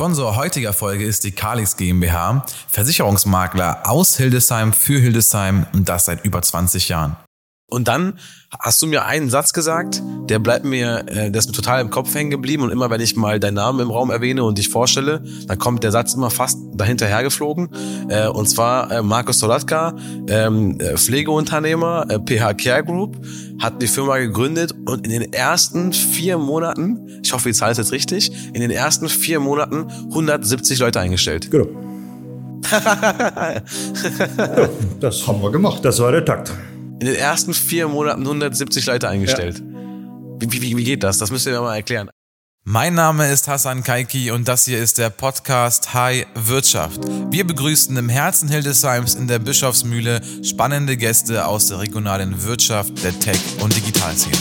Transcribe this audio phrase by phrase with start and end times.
[0.00, 6.24] Sponsor heutiger Folge ist die Kalix GmbH, Versicherungsmakler aus Hildesheim für Hildesheim und das seit
[6.24, 7.18] über 20 Jahren.
[7.70, 8.14] Und dann
[8.58, 11.90] hast du mir einen Satz gesagt, der bleibt mir, äh, der ist mir total im
[11.90, 12.64] Kopf hängen geblieben.
[12.64, 15.84] Und immer wenn ich mal deinen Namen im Raum erwähne und dich vorstelle, dann kommt
[15.84, 17.68] der Satz immer fast dahinter hergeflogen.
[18.08, 19.94] Äh, und zwar äh, Markus Solatka,
[20.28, 23.16] ähm, äh, Pflegeunternehmer, äh, PH Care Group,
[23.60, 27.78] hat die Firma gegründet und in den ersten vier Monaten, ich hoffe, die Zahl ist
[27.78, 31.50] jetzt richtig, in den ersten vier Monaten 170 Leute eingestellt.
[31.50, 31.68] Genau.
[32.70, 33.62] ja,
[35.00, 35.84] das haben wir gemacht.
[35.84, 36.52] Das war der Takt
[37.00, 39.58] in den ersten vier Monaten 170 Leute eingestellt.
[39.58, 39.64] Ja.
[40.40, 41.18] Wie, wie, wie geht das?
[41.18, 42.10] Das müsst ihr mir mal erklären.
[42.64, 47.00] Mein Name ist Hassan Kaiki und das hier ist der Podcast Hi Wirtschaft.
[47.30, 53.18] Wir begrüßen im Herzen Hildesheims in der Bischofsmühle spannende Gäste aus der regionalen Wirtschaft, der
[53.18, 54.36] Tech- und Digitalszene.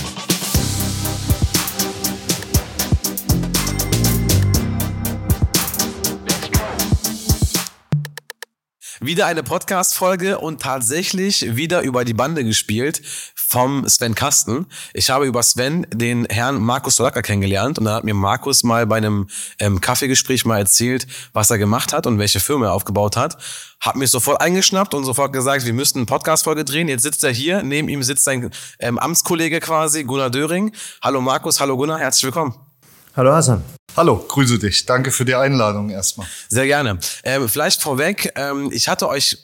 [9.02, 13.02] Wieder eine Podcast-Folge und tatsächlich wieder über die Bande gespielt
[13.33, 14.66] vom Sven Kasten.
[14.94, 18.86] Ich habe über Sven den Herrn Markus Solaka kennengelernt und dann hat mir Markus mal
[18.86, 23.16] bei einem ähm, Kaffeegespräch mal erzählt, was er gemacht hat und welche Firma er aufgebaut
[23.16, 23.38] hat.
[23.80, 26.89] Hab mich sofort eingeschnappt und sofort gesagt, wir müssten eine Podcast-Folge drehen.
[26.89, 30.73] Jetzt sitzt er hier, neben ihm sitzt sein ähm, Amtskollege quasi, Gunnar Döring.
[31.02, 32.69] Hallo Markus, hallo Gunnar, herzlich willkommen.
[33.15, 33.63] Hallo Hassan.
[33.97, 34.85] Hallo, grüße dich.
[34.85, 36.27] Danke für die Einladung erstmal.
[36.47, 36.99] Sehr gerne.
[37.23, 39.38] Ähm, vielleicht vorweg, ähm, ich hatte euch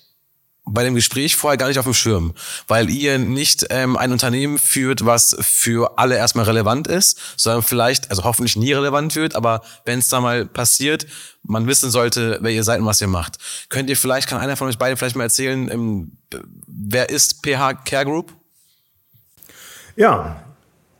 [0.65, 2.33] bei dem Gespräch vorher gar nicht auf dem Schirm,
[2.67, 8.09] weil ihr nicht ähm, ein Unternehmen führt, was für alle erstmal relevant ist, sondern vielleicht,
[8.09, 11.05] also hoffentlich nie relevant wird, aber wenn es da mal passiert,
[11.43, 13.37] man wissen sollte, wer ihr seid und was ihr macht.
[13.69, 16.17] Könnt ihr vielleicht, kann einer von euch beiden vielleicht mal erzählen, ähm,
[16.67, 18.33] wer ist PH Care Group?
[19.95, 20.43] Ja,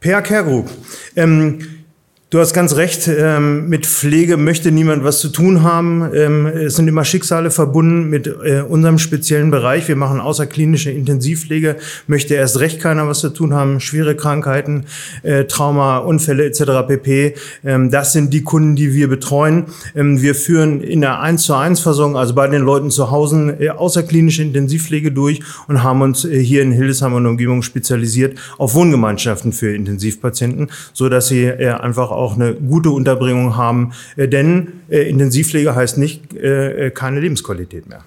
[0.01, 0.69] PH Care Group.
[1.15, 1.84] Ähm,
[2.31, 6.09] Du hast ganz recht, ähm, mit Pflege möchte niemand was zu tun haben.
[6.11, 9.87] Ähm, es sind immer Schicksale verbunden mit äh, unserem speziellen Bereich.
[9.87, 11.75] Wir machen außerklinische Intensivpflege,
[12.07, 13.79] möchte erst recht keiner was zu tun haben.
[13.79, 14.85] Schwere Krankheiten,
[15.21, 16.87] äh, Trauma, Unfälle etc.
[16.87, 17.35] pp.
[17.63, 19.65] Ähm, das sind die Kunden, die wir betreuen.
[19.93, 23.69] Wir führen in der 1 zu 1 Versorgung, also bei den Leuten zu Hause, äh,
[23.69, 29.75] außerklinische Intensivpflege durch und haben uns hier in Hildesheim und Umgebung spezialisiert auf Wohngemeinschaften für
[29.75, 33.93] Intensivpatienten, so dass sie einfach auch eine gute Unterbringung haben.
[34.15, 38.03] Äh, denn äh, Intensivpflege heißt nicht äh, keine Lebensqualität mehr.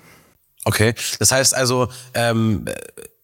[0.64, 2.66] Okay, das heißt also, ähm,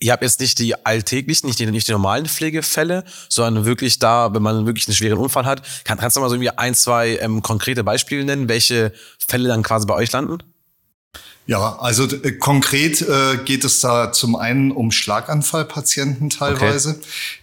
[0.01, 4.33] ihr habt jetzt nicht die alltäglichen, nicht die, nicht die normalen Pflegefälle, sondern wirklich da,
[4.33, 7.19] wenn man wirklich einen schweren Unfall hat, kann, kannst du mal so irgendwie ein, zwei
[7.19, 8.93] ähm, konkrete Beispiele nennen, welche
[9.29, 10.39] Fälle dann quasi bei euch landen?
[11.47, 17.01] Ja, also äh, konkret äh, geht es da zum einen um Schlaganfallpatienten teilweise, okay.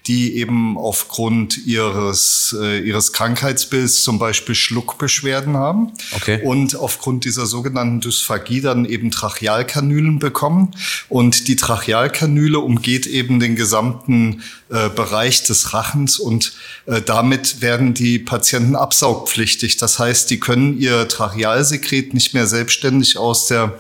[0.07, 6.41] die eben aufgrund ihres, äh, ihres Krankheitsbilds zum Beispiel Schluckbeschwerden haben okay.
[6.44, 10.72] und aufgrund dieser sogenannten Dysphagie dann eben Trachealkanülen bekommen.
[11.07, 16.53] Und die Trachealkanüle umgeht eben den gesamten äh, Bereich des Rachens und
[16.88, 19.78] äh, damit werden die Patienten absaugpflichtig.
[19.78, 23.79] Das heißt, die können ihr Trachealsekret nicht mehr selbstständig aus der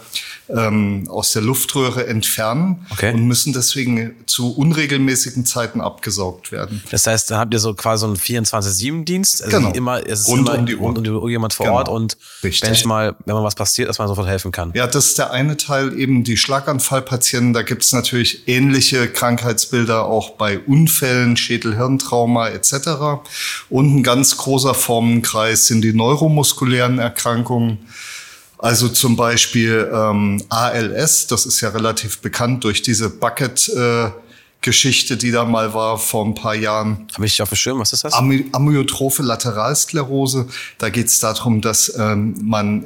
[0.49, 3.13] ähm, aus der Luftröhre entfernen okay.
[3.13, 6.83] und müssen deswegen zu unregelmäßigen Zeiten abgesaugt werden.
[6.91, 9.43] Das heißt, da habt ihr so quasi so einen 24-7-Dienst.
[9.43, 9.71] Also genau.
[9.71, 10.87] immer, es ist rund immer um die Uhr.
[10.87, 11.77] Rund um die Uhr jemand vor genau.
[11.77, 12.69] Ort und Richtig.
[12.69, 14.71] wenn mal, wenn mal was passiert, dass man sofort helfen kann.
[14.73, 17.53] Ja, das ist der eine Teil, eben die Schlaganfallpatienten.
[17.53, 23.21] Da gibt es natürlich ähnliche Krankheitsbilder auch bei Unfällen, Schädel-Hirntrauma etc.
[23.69, 27.79] Und ein ganz großer Formenkreis sind die neuromuskulären Erkrankungen.
[28.61, 33.67] Also zum Beispiel ähm, ALS, das ist ja relativ bekannt durch diese Bucket.
[33.69, 34.11] Äh,
[34.61, 37.07] Geschichte, die da mal war vor ein paar Jahren.
[37.15, 40.47] Habe ich auf dem Schirm, was ist das?Amy Amyotrophe Lateralsklerose.
[40.77, 42.85] Da geht es darum, dass ähm, man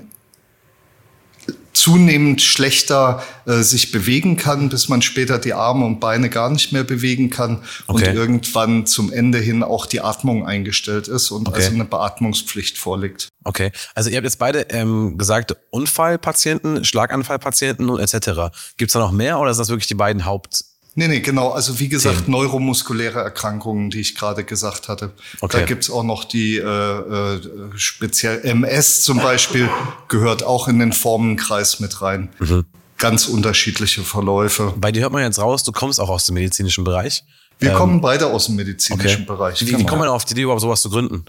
[1.75, 6.71] zunehmend schlechter äh, sich bewegen kann, bis man später die Arme und Beine gar nicht
[6.71, 8.09] mehr bewegen kann okay.
[8.09, 11.57] und irgendwann zum Ende hin auch die Atmung eingestellt ist und okay.
[11.57, 13.27] also eine Beatmungspflicht vorliegt.
[13.43, 18.55] Okay, also ihr habt jetzt beide ähm, gesagt, Unfallpatienten, Schlaganfallpatienten und etc.
[18.77, 20.64] Gibt es da noch mehr oder ist das wirklich die beiden Haupt
[20.97, 21.49] Nee, nee, genau.
[21.49, 22.31] Also wie gesagt, Themen.
[22.31, 25.11] neuromuskuläre Erkrankungen, die ich gerade gesagt hatte.
[25.41, 25.59] Okay.
[25.59, 27.41] Da gibt's auch noch die äh, äh,
[27.75, 29.69] speziell MS zum Beispiel,
[30.07, 32.29] gehört auch in den Formenkreis mit rein.
[32.39, 32.65] Mhm.
[32.97, 34.73] Ganz unterschiedliche Verläufe.
[34.77, 37.25] Bei dir hört man jetzt raus, du kommst auch aus dem medizinischen Bereich.
[37.59, 39.25] Wir ähm, kommen beide aus dem medizinischen okay.
[39.25, 39.61] Bereich.
[39.61, 41.25] Wie, wie kommt man auf die Idee, überhaupt sowas zu gründen?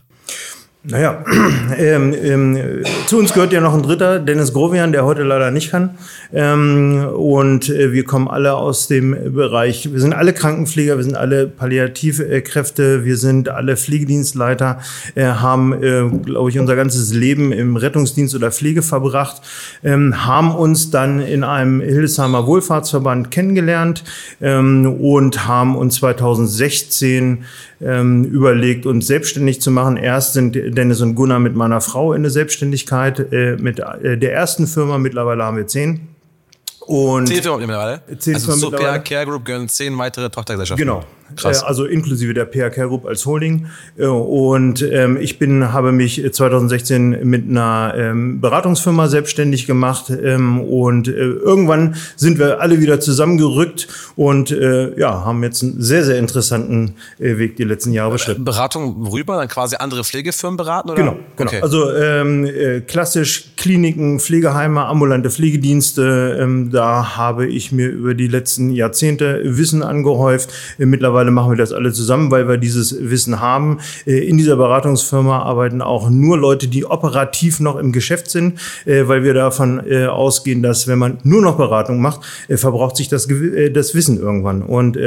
[0.89, 1.25] Naja,
[1.79, 5.73] ähm, ähm, zu uns gehört ja noch ein dritter, Dennis Grovian, der heute leider nicht
[5.73, 5.99] kann.
[6.33, 11.17] Ähm, und äh, wir kommen alle aus dem Bereich, wir sind alle Krankenpfleger, wir sind
[11.17, 14.79] alle Palliativkräfte, wir sind alle Pflegedienstleiter,
[15.17, 19.43] äh, haben, äh, glaube ich, unser ganzes Leben im Rettungsdienst oder Pflege verbracht,
[19.83, 24.05] ähm, haben uns dann in einem Hildesheimer Wohlfahrtsverband kennengelernt
[24.41, 27.45] ähm, und haben uns 2016
[27.81, 29.97] ähm, überlegt, uns selbstständig zu machen.
[29.97, 34.33] Erst sind Dennis und Gunnar mit meiner Frau in der Selbstständigkeit, äh, mit äh, der
[34.33, 34.99] ersten Firma.
[34.99, 36.09] Mittlerweile haben wir zehn.
[36.81, 38.01] Und zehn Firmen mittlerweile?
[38.19, 40.87] Zehn also Firmen zur PA Care Group gehören zehn weitere Tochtergesellschaften.
[40.87, 41.05] Genau.
[41.35, 41.63] Krass.
[41.63, 43.67] Äh, also inklusive der Care Group als Holding.
[43.97, 50.11] Äh, und ähm, ich bin, habe mich 2016 mit einer ähm, Beratungsfirma selbstständig gemacht.
[50.11, 55.83] Ähm, und äh, irgendwann sind wir alle wieder zusammengerückt und äh, ja, haben jetzt einen
[55.83, 58.45] sehr, sehr interessanten äh, Weg die letzten Jahre beschritten.
[58.45, 60.91] Beratung rüber, dann quasi andere Pflegefirmen beraten?
[60.91, 60.97] Oder?
[61.03, 61.51] Genau, genau.
[61.51, 61.61] Okay.
[61.63, 66.67] Also äh, klassisch Kliniken, Pflegeheime, ambulante Pflegedienste.
[66.71, 70.51] Da habe ich mir über die letzten Jahrzehnte Wissen angehäuft.
[70.79, 73.79] Äh, mittlerweile Mittlerweile machen wir das alle zusammen, weil wir dieses Wissen haben.
[74.05, 79.09] Äh, in dieser Beratungsfirma arbeiten auch nur Leute, die operativ noch im Geschäft sind, äh,
[79.09, 82.21] weil wir davon äh, ausgehen, dass wenn man nur noch Beratung macht,
[82.51, 83.29] verbraucht sich das,
[83.73, 84.63] das Wissen irgendwann.
[84.63, 84.99] Und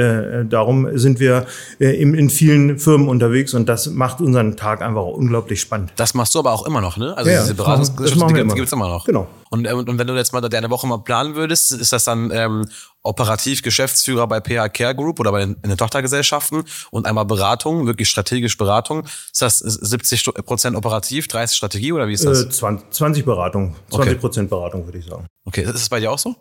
[0.50, 1.46] darum sind wir
[1.80, 5.92] in vielen Firmen unterwegs und das macht unseren Tag einfach unglaublich spannend.
[5.96, 7.16] Das machst du aber auch immer noch, ne?
[7.16, 9.06] Also ja, diese Beratungsgeschichte die gibt es immer noch.
[9.06, 9.28] Genau.
[9.50, 12.70] Und, und, wenn du jetzt mal deine Woche mal planen würdest, ist das dann ähm,
[13.02, 17.88] operativ Geschäftsführer bei PH Care Group oder bei den, in den Tochtergesellschaften und einmal Beratung,
[17.88, 19.06] wirklich strategisch Beratung.
[19.06, 22.44] Ist das 70 Prozent operativ, 30 Strategie oder wie ist das?
[22.44, 24.60] Äh, 20, 20 Beratung, 20 Prozent okay.
[24.60, 25.26] Beratung würde ich sagen.
[25.46, 26.36] Okay, ist es bei dir auch so?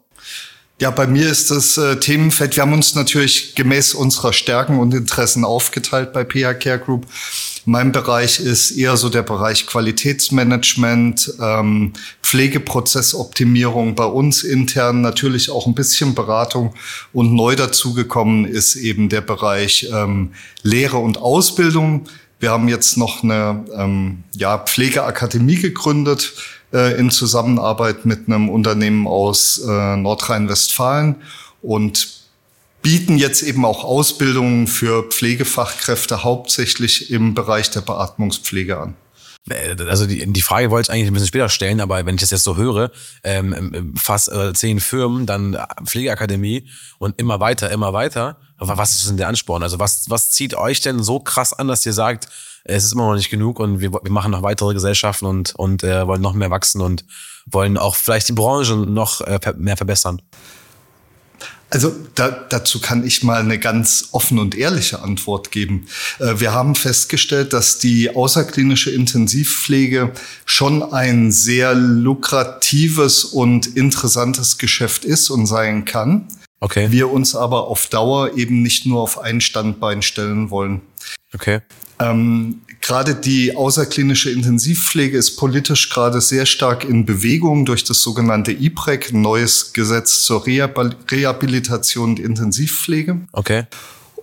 [0.80, 4.94] Ja, bei mir ist das äh, Themenfeld, wir haben uns natürlich gemäß unserer Stärken und
[4.94, 7.06] Interessen aufgeteilt bei PH Care Group.
[7.70, 11.92] Mein Bereich ist eher so der Bereich Qualitätsmanagement, ähm,
[12.22, 16.72] Pflegeprozessoptimierung bei uns intern, natürlich auch ein bisschen Beratung.
[17.12, 20.32] Und neu dazugekommen ist eben der Bereich ähm,
[20.62, 22.08] Lehre und Ausbildung.
[22.40, 26.32] Wir haben jetzt noch eine ähm, ja, Pflegeakademie gegründet
[26.72, 31.16] äh, in Zusammenarbeit mit einem Unternehmen aus äh, Nordrhein-Westfalen
[31.60, 32.17] und
[32.82, 38.96] bieten jetzt eben auch Ausbildungen für Pflegefachkräfte hauptsächlich im Bereich der Beatmungspflege an.
[39.50, 42.20] Äh, also die, die Frage wollte ich eigentlich ein bisschen später stellen, aber wenn ich
[42.20, 42.90] das jetzt so höre,
[43.24, 48.38] ähm, ähm, fast äh, zehn Firmen, dann Pflegeakademie und immer weiter, immer weiter.
[48.58, 49.62] Was ist denn der Ansporn?
[49.62, 52.28] Also was, was zieht euch denn so krass an, dass ihr sagt,
[52.64, 55.84] es ist immer noch nicht genug und wir, wir machen noch weitere Gesellschaften und, und
[55.84, 57.04] äh, wollen noch mehr wachsen und
[57.46, 60.20] wollen auch vielleicht die Branche noch äh, mehr verbessern?
[61.70, 65.86] Also da, dazu kann ich mal eine ganz offen und ehrliche Antwort geben.
[66.18, 70.12] Äh, wir haben festgestellt, dass die außerklinische Intensivpflege
[70.46, 76.26] schon ein sehr lukratives und interessantes Geschäft ist und sein kann.
[76.60, 76.90] Okay.
[76.90, 80.80] Wir uns aber auf Dauer eben nicht nur auf ein Standbein stellen wollen.
[81.34, 81.60] Okay.
[82.00, 88.50] Ähm, gerade die außerklinische Intensivpflege ist politisch gerade sehr stark in Bewegung durch das sogenannte
[88.50, 93.20] IPREC, ein neues Gesetz zur Rehabilitation und Intensivpflege.
[93.32, 93.64] Okay.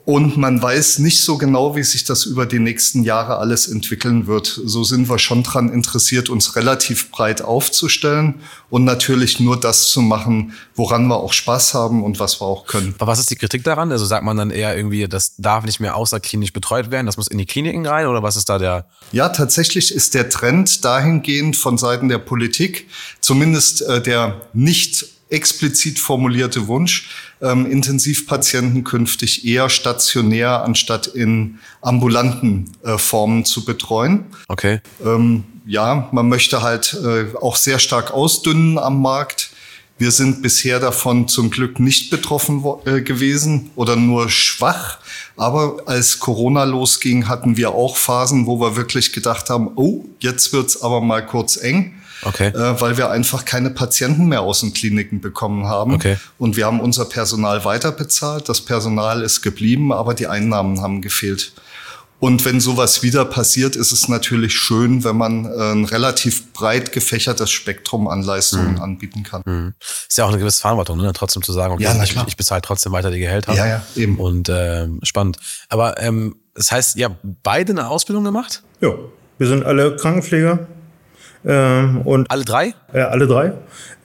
[0.06, 4.28] Und man weiß nicht so genau, wie sich das über die nächsten Jahre alles entwickeln
[4.28, 4.46] wird.
[4.64, 8.36] So sind wir schon dran interessiert, uns relativ breit aufzustellen
[8.70, 12.68] und natürlich nur das zu machen, woran wir auch Spaß haben und was wir auch
[12.68, 12.94] können.
[13.00, 13.92] Aber was ist die Kritik daran?
[13.92, 17.28] Also sagt man dann eher irgendwie, das darf nicht mehr außerklinisch betreut werden, das muss
[17.28, 18.86] in die Kliniken rein oder was ist da der?
[19.12, 22.88] Ja, tatsächlich ist der Trend dahingehend von Seiten der Politik,
[23.22, 27.10] zumindest äh, der nicht explizit formulierte Wunsch,
[27.42, 34.26] ähm, Intensivpatienten künftig eher stationär anstatt in ambulanten äh, Formen zu betreuen.
[34.48, 34.82] Okay.
[35.04, 39.50] Ähm, ja, man möchte halt äh, auch sehr stark ausdünnen am Markt.
[39.98, 45.00] Wir sind bisher davon zum Glück nicht betroffen äh, gewesen oder nur schwach.
[45.38, 50.54] Aber als Corona losging, hatten wir auch Phasen, wo wir wirklich gedacht haben, oh, jetzt
[50.54, 52.48] wird's aber mal kurz eng okay.
[52.48, 55.94] äh, weil wir einfach keine Patienten mehr aus den Kliniken bekommen haben.
[55.96, 56.18] Okay.
[56.38, 58.50] Und wir haben unser Personal weiter bezahlt.
[58.50, 61.54] Das Personal ist geblieben, aber die Einnahmen haben gefehlt.
[62.20, 66.92] Und wenn sowas wieder passiert, ist es natürlich schön, wenn man äh, ein relativ breit
[66.92, 68.82] gefächertes Spektrum an Leistungen mhm.
[68.82, 69.42] anbieten kann.
[69.46, 69.74] Mhm.
[70.08, 71.12] Ist ja auch eine gewisse Verantwortung, ne?
[71.14, 73.54] trotzdem zu sagen, okay, ja, ich, ich bezahle trotzdem weiter die Gehälter.
[73.54, 74.18] Ja, ja, eben.
[74.18, 75.38] Und äh, spannend.
[75.68, 78.64] Aber ähm, das heißt, ihr habt beide eine Ausbildung gemacht?
[78.80, 78.94] Ja,
[79.38, 80.68] wir sind alle Krankenpfleger
[81.46, 82.74] Ähm, und Alle drei?
[82.94, 83.54] äh, alle drei.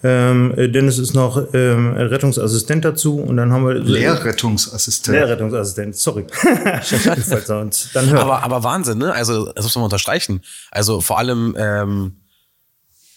[0.02, 5.14] Ähm, äh, Dennis ist noch ähm, Rettungsassistent dazu und dann haben wir Lehrrettungsassistent.
[5.16, 6.26] Lehrrettungsassistent, sorry.
[7.94, 8.22] Dann hört.
[8.22, 9.12] Aber, aber Wahnsinn, ne?
[9.12, 10.40] Also, das muss man unterstreichen.
[10.70, 12.16] Also vor allem, ähm,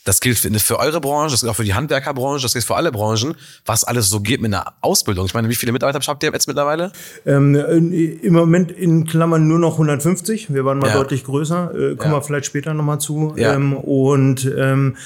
[0.05, 2.75] das gilt für, für eure Branche, das gilt auch für die Handwerkerbranche, das gilt für
[2.75, 5.25] alle Branchen, was alles so geht mit einer Ausbildung.
[5.25, 6.91] Ich meine, wie viele Mitarbeiter habt ihr jetzt mittlerweile?
[7.25, 10.53] Ähm, Im Moment in Klammern nur noch 150.
[10.53, 10.93] Wir waren mal Ja.
[10.95, 11.71] deutlich größer.
[11.73, 12.17] Äh, kommen Ja.
[12.17, 13.33] wir vielleicht später nochmal zu.
[13.37, 13.53] Ja.
[13.53, 14.97] Ähm, und ähm,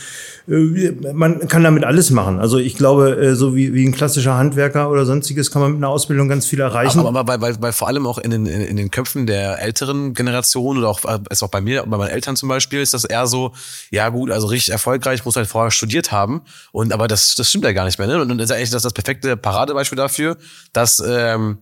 [0.47, 2.39] äh, man kann damit alles machen.
[2.39, 5.77] Also ich glaube, äh, so wie, wie ein klassischer Handwerker oder sonstiges kann man mit
[5.79, 6.99] einer Ausbildung ganz viel erreichen.
[6.99, 10.13] Aber, aber weil, weil, weil vor allem auch in den, in, den Köpfen der älteren
[10.13, 13.03] Generation oder auch, äh, ist auch bei mir, bei meinen Eltern zum Beispiel, ist das
[13.05, 13.51] eher so,
[13.91, 14.87] ja gut, also richtig erfolgreich,
[15.25, 16.41] muss halt vorher studiert haben.
[16.72, 18.08] Und aber das, das stimmt ja gar nicht mehr.
[18.08, 18.22] Ne?
[18.22, 20.38] Und das ist ja eigentlich das, das perfekte Paradebeispiel dafür,
[20.74, 21.60] dass ähm,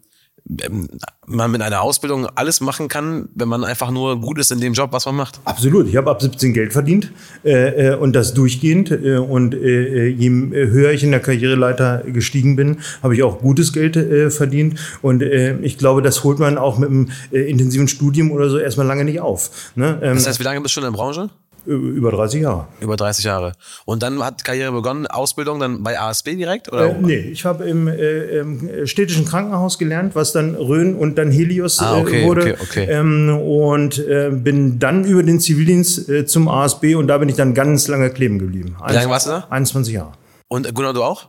[0.62, 0.88] ähm,
[1.26, 4.74] man mit einer Ausbildung alles machen kann, wenn man einfach nur gut ist in dem
[4.74, 5.40] Job, was man macht.
[5.44, 5.88] Absolut.
[5.88, 7.12] Ich habe ab 17 Geld verdient
[7.44, 8.92] äh, äh, und das durchgehend.
[8.92, 13.74] Äh, und äh, je höher ich in der Karriereleiter gestiegen bin, habe ich auch gutes
[13.74, 14.80] Geld äh, verdient.
[15.02, 18.60] Und äh, ich glaube, das holt man auch mit einem äh, intensiven Studium oder so
[18.60, 19.72] erstmal lange nicht auf.
[19.74, 20.00] Ne?
[20.04, 21.32] Ähm, Das heißt, wie lange bist du schon in der Branche?
[21.66, 22.68] Über 30 Jahre.
[22.80, 23.54] Über 30 Jahre.
[23.86, 26.72] Und dann hat die Karriere begonnen, Ausbildung dann bei ASB direkt?
[26.72, 26.90] Oder?
[26.92, 31.32] Äh, nee, ich habe im, äh, im städtischen Krankenhaus gelernt, was dann Rhön und dann
[31.32, 32.42] Helios Ah, okay, äh, wurde.
[32.42, 32.86] okay, okay.
[32.90, 37.36] Ähm, und äh, bin dann über den Zivildienst äh, zum ASB und da bin ich
[37.36, 38.76] dann ganz lange kleben geblieben.
[38.88, 39.48] Wie lange warst du da?
[39.50, 40.12] 21 Jahre.
[40.48, 41.28] Und Gunnar, du auch?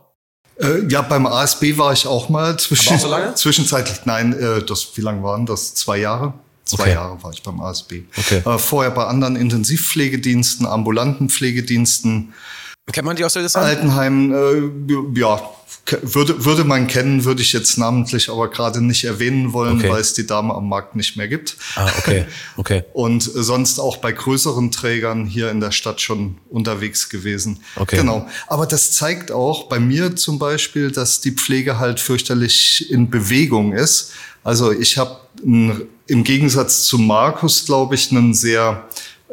[0.58, 3.34] Äh, ja, beim ASB war ich auch mal zwischen, Aber auch so lange?
[3.34, 4.00] zwischenzeitlich.
[4.06, 5.74] Nein, äh, das, wie lange waren das?
[5.74, 6.32] Zwei Jahre?
[6.66, 6.92] Zwei Okay.
[6.92, 8.02] Jahre war ich beim ASB.
[8.16, 8.42] Okay.
[8.44, 12.34] Äh, vorher bei anderen Intensivpflegediensten, ambulanten Pflegediensten,
[12.92, 13.64] Kennt man die aus Hildesheim?
[13.64, 15.40] Altenheimen, äh, ja,
[16.02, 19.90] würde, würde man kennen, würde ich jetzt namentlich aber gerade nicht erwähnen wollen, Okay.
[19.90, 21.56] weil es die Dame am Markt nicht mehr gibt.
[21.74, 22.84] Ah, okay, okay.
[22.92, 27.58] Und sonst auch bei größeren Trägern hier in der Stadt schon unterwegs gewesen.
[27.74, 27.96] Okay.
[27.96, 28.28] Genau.
[28.46, 33.72] Aber das zeigt auch bei mir zum Beispiel, dass die Pflege halt fürchterlich in Bewegung
[33.72, 34.12] ist.
[34.44, 35.18] Also ich habe
[36.06, 38.84] im Gegensatz zu Markus, glaube ich, einen sehr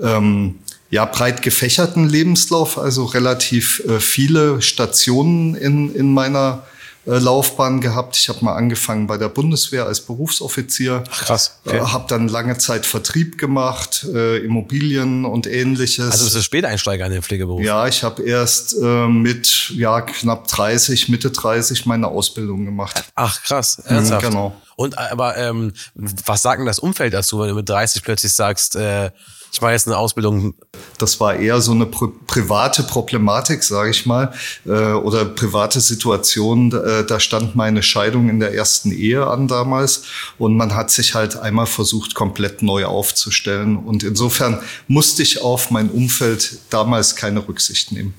[0.01, 6.63] ähm, ja, breit gefächerten Lebenslauf, also relativ äh, viele Stationen in, in meiner
[7.05, 8.15] Laufbahn gehabt.
[8.17, 11.03] Ich habe mal angefangen bei der Bundeswehr als Berufsoffizier.
[11.11, 11.77] Ach, krass, okay.
[11.77, 16.11] Äh, habe dann lange Zeit Vertrieb gemacht, äh, Immobilien und ähnliches.
[16.11, 17.61] Also bist du Späteinsteiger in den Pflegeberuf?
[17.61, 23.03] ja, ich habe erst äh, mit ja knapp 30, Mitte 30 meine Ausbildung gemacht.
[23.15, 24.25] Ach, krass, ernsthaft.
[24.25, 24.55] genau.
[24.75, 28.33] Und äh, aber ähm, was sagt denn das Umfeld dazu, wenn du mit 30 plötzlich
[28.33, 29.11] sagst, äh,
[29.53, 30.55] ich mache jetzt eine Ausbildung?
[30.97, 34.33] Das war eher so eine pri private Problematik, sage ich mal,
[34.65, 36.71] äh, oder private Situation.
[36.71, 40.05] Äh, da stand meine Scheidung in der ersten Ehe an damals
[40.39, 43.77] und man hat sich halt einmal versucht, komplett neu aufzustellen.
[43.77, 48.15] Und insofern musste ich auf mein Umfeld damals keine Rücksicht nehmen.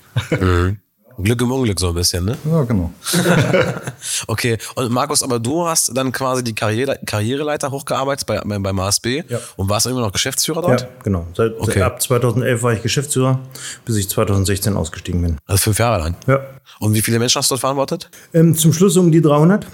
[1.17, 2.37] Glück im Unglück so ein bisschen, ne?
[2.49, 2.91] ja, genau.
[4.27, 8.79] Okay, und Markus, aber du hast dann quasi die Karriere, Karriereleiter hochgearbeitet bei, bei, beim
[8.79, 9.39] ASB Ja.
[9.55, 10.81] und warst immer noch Geschäftsführer dort?
[10.81, 11.27] Ja, genau.
[11.33, 11.81] Seit, Okay.
[11.81, 13.39] Ab 2011 war ich Geschäftsführer,
[13.85, 15.37] bis ich 2016 ausgestiegen bin.
[15.45, 16.15] Also fünf Jahre lang.
[16.27, 16.39] Ja.
[16.79, 18.09] Und wie viele Menschen hast du dort verantwortet?
[18.33, 19.65] Ähm, zum Schluss um die 300.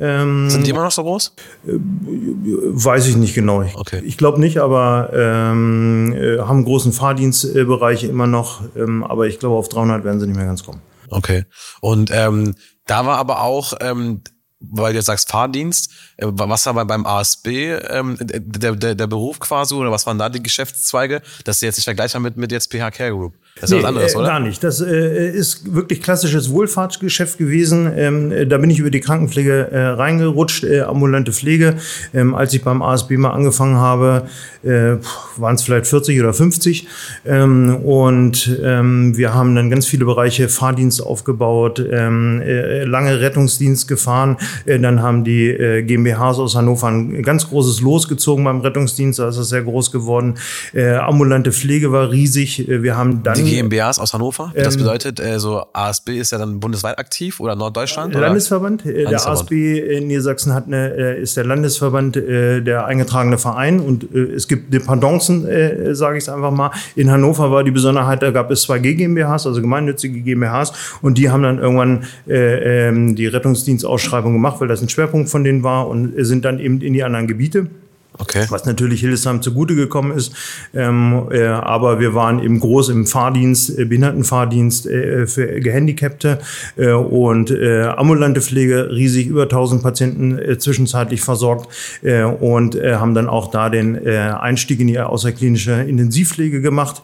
[0.00, 1.34] Ähm, Sind die immer noch so groß?
[1.64, 3.62] Weiß ich nicht genau.
[3.62, 4.02] Ich, Okay.
[4.04, 8.62] ich glaube nicht, aber ähm, äh, haben großen Fahrdienstbereiche immer noch.
[8.76, 10.80] Ähm, aber ich glaube, auf 300 werden sie nicht mehr ganz kommen.
[11.10, 11.44] Okay.
[11.80, 12.54] Und ähm,
[12.86, 14.22] da war aber auch, ähm,
[14.60, 17.46] weil du jetzt sagst Fahrdienst, äh, was war beim ASB
[17.88, 21.20] ähm, der, der, der Beruf quasi oder was waren da die Geschäftszweige?
[21.44, 23.34] Das ist jetzt nicht vergleichbar mit, mit jetzt PH Care Group.
[23.60, 24.26] Das ist was anderes, äh, oder?
[24.26, 24.64] Gar nicht.
[24.64, 27.88] Das äh, ist wirklich klassisches Wohlfahrtsgeschäft gewesen.
[27.96, 31.76] Ähm, äh, da bin ich über die Krankenpflege äh, reingerutscht, äh, ambulante Pflege.
[32.12, 34.24] Ähm, als ich beim ASB mal angefangen habe,
[34.64, 34.96] äh,
[35.36, 36.88] waren es vielleicht 40 oder 50.
[37.24, 43.86] Ähm, und ähm, wir haben dann ganz viele Bereiche Fahrdienst aufgebaut, ähm, äh, lange Rettungsdienst
[43.86, 44.36] gefahren.
[44.66, 49.18] Dann haben die GmbHs aus Hannover ein ganz großes Los gezogen beim Rettungsdienst.
[49.18, 50.34] Da ist es sehr groß geworden.
[50.74, 52.64] Ambulante Pflege war riesig.
[52.66, 54.52] Wir haben dann Die GmbHs aus Hannover.
[54.54, 58.14] das Ähm, bedeutet, äh, so ASB ist ja dann bundesweit aktiv oder Norddeutschland?
[58.14, 58.26] Oder?
[58.26, 58.84] Landesverband.
[58.86, 59.40] Äh, Der Landesverband.
[59.42, 64.18] ASB in Niedersachsen hat eine, äh, ist der Landesverband, äh, der eingetragene Verein und äh,
[64.34, 66.70] es gibt Dependancen, äh, sage ich es einfach mal.
[66.96, 70.72] In Hannover war die Besonderheit, da gab es zwei GmbHs, also gemeinnützige GmbHs
[71.02, 75.44] und die haben dann irgendwann äh, ähm, die Rettungsdienstausschreibung gemacht, weil das ein Schwerpunkt von
[75.44, 77.66] denen war und sind dann eben in die anderen Gebiete.
[78.16, 78.46] Okay.
[78.48, 80.32] was natürlich Hildesheim zugute gekommen ist.
[80.72, 86.38] Ähm, äh, aber wir waren eben groß im Fahrdienst, äh, Behindertenfahrdienst äh, für Gehandicapte
[86.76, 91.68] äh, und äh, ambulante Pflege, riesig über 1000 Patienten äh, zwischenzeitlich versorgt
[92.02, 97.02] äh, und äh, haben dann auch da den äh, Einstieg in die außerklinische Intensivpflege gemacht.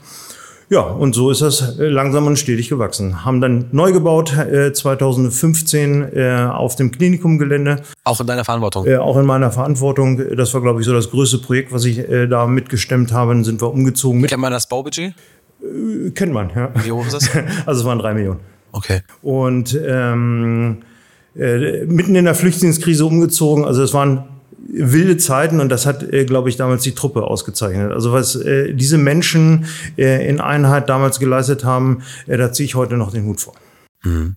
[0.72, 3.24] Ja, und so ist das äh, langsam und stetig gewachsen.
[3.24, 7.82] Haben dann neu gebaut äh, 2015 äh, auf dem Klinikumgelände.
[8.04, 8.86] Auch in deiner Verantwortung?
[8.86, 10.36] Äh, auch in meiner Verantwortung.
[10.36, 13.32] Das war, glaube ich, so das größte Projekt, was ich äh, da mitgestemmt habe.
[13.32, 14.20] Dann sind wir umgezogen.
[14.20, 15.12] Mit Kennt man das Baubudget?
[15.60, 16.70] Äh, kennt man, ja.
[16.84, 17.28] Wie hoch ist das?
[17.66, 18.38] also es waren drei Millionen.
[18.70, 19.00] Okay.
[19.22, 20.82] Und ähm,
[21.36, 23.64] äh, mitten in der Flüchtlingskrise umgezogen.
[23.64, 24.24] Also es waren
[24.68, 27.92] wilde Zeiten und das hat, äh, glaube ich, damals die Truppe ausgezeichnet.
[27.92, 32.74] Also was äh, diese Menschen äh, in Einheit damals geleistet haben, äh, da ziehe ich
[32.74, 33.54] heute noch den Hut vor.
[34.02, 34.36] Mhm.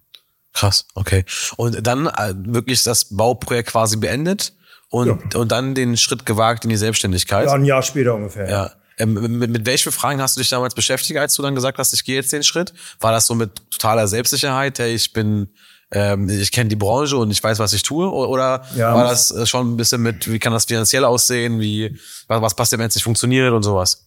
[0.53, 1.25] Krass, okay.
[1.58, 4.53] Und dann äh, wirklich das Bauprojekt quasi beendet
[4.89, 5.39] und, ja.
[5.39, 7.48] und dann den Schritt gewagt in die Selbstständigkeit.
[7.48, 8.50] Ja, ein Jahr später ungefähr.
[8.50, 8.72] Ja.
[9.00, 11.94] Ähm, mit, mit welchen Fragen hast du dich damals beschäftigt, als du dann gesagt hast,
[11.94, 12.74] ich gehe jetzt den Schritt?
[13.00, 15.50] War das so mit totaler Selbstsicherheit, hey, ich bin
[15.93, 18.12] ähm, ich kenne die Branche und ich weiß, was ich tue?
[18.12, 21.59] Oder ja, war das äh, schon ein bisschen mit, wie kann das finanziell aussehen?
[21.59, 21.95] Wie,
[22.27, 24.05] was, was passt, wenn es nicht funktioniert und sowas?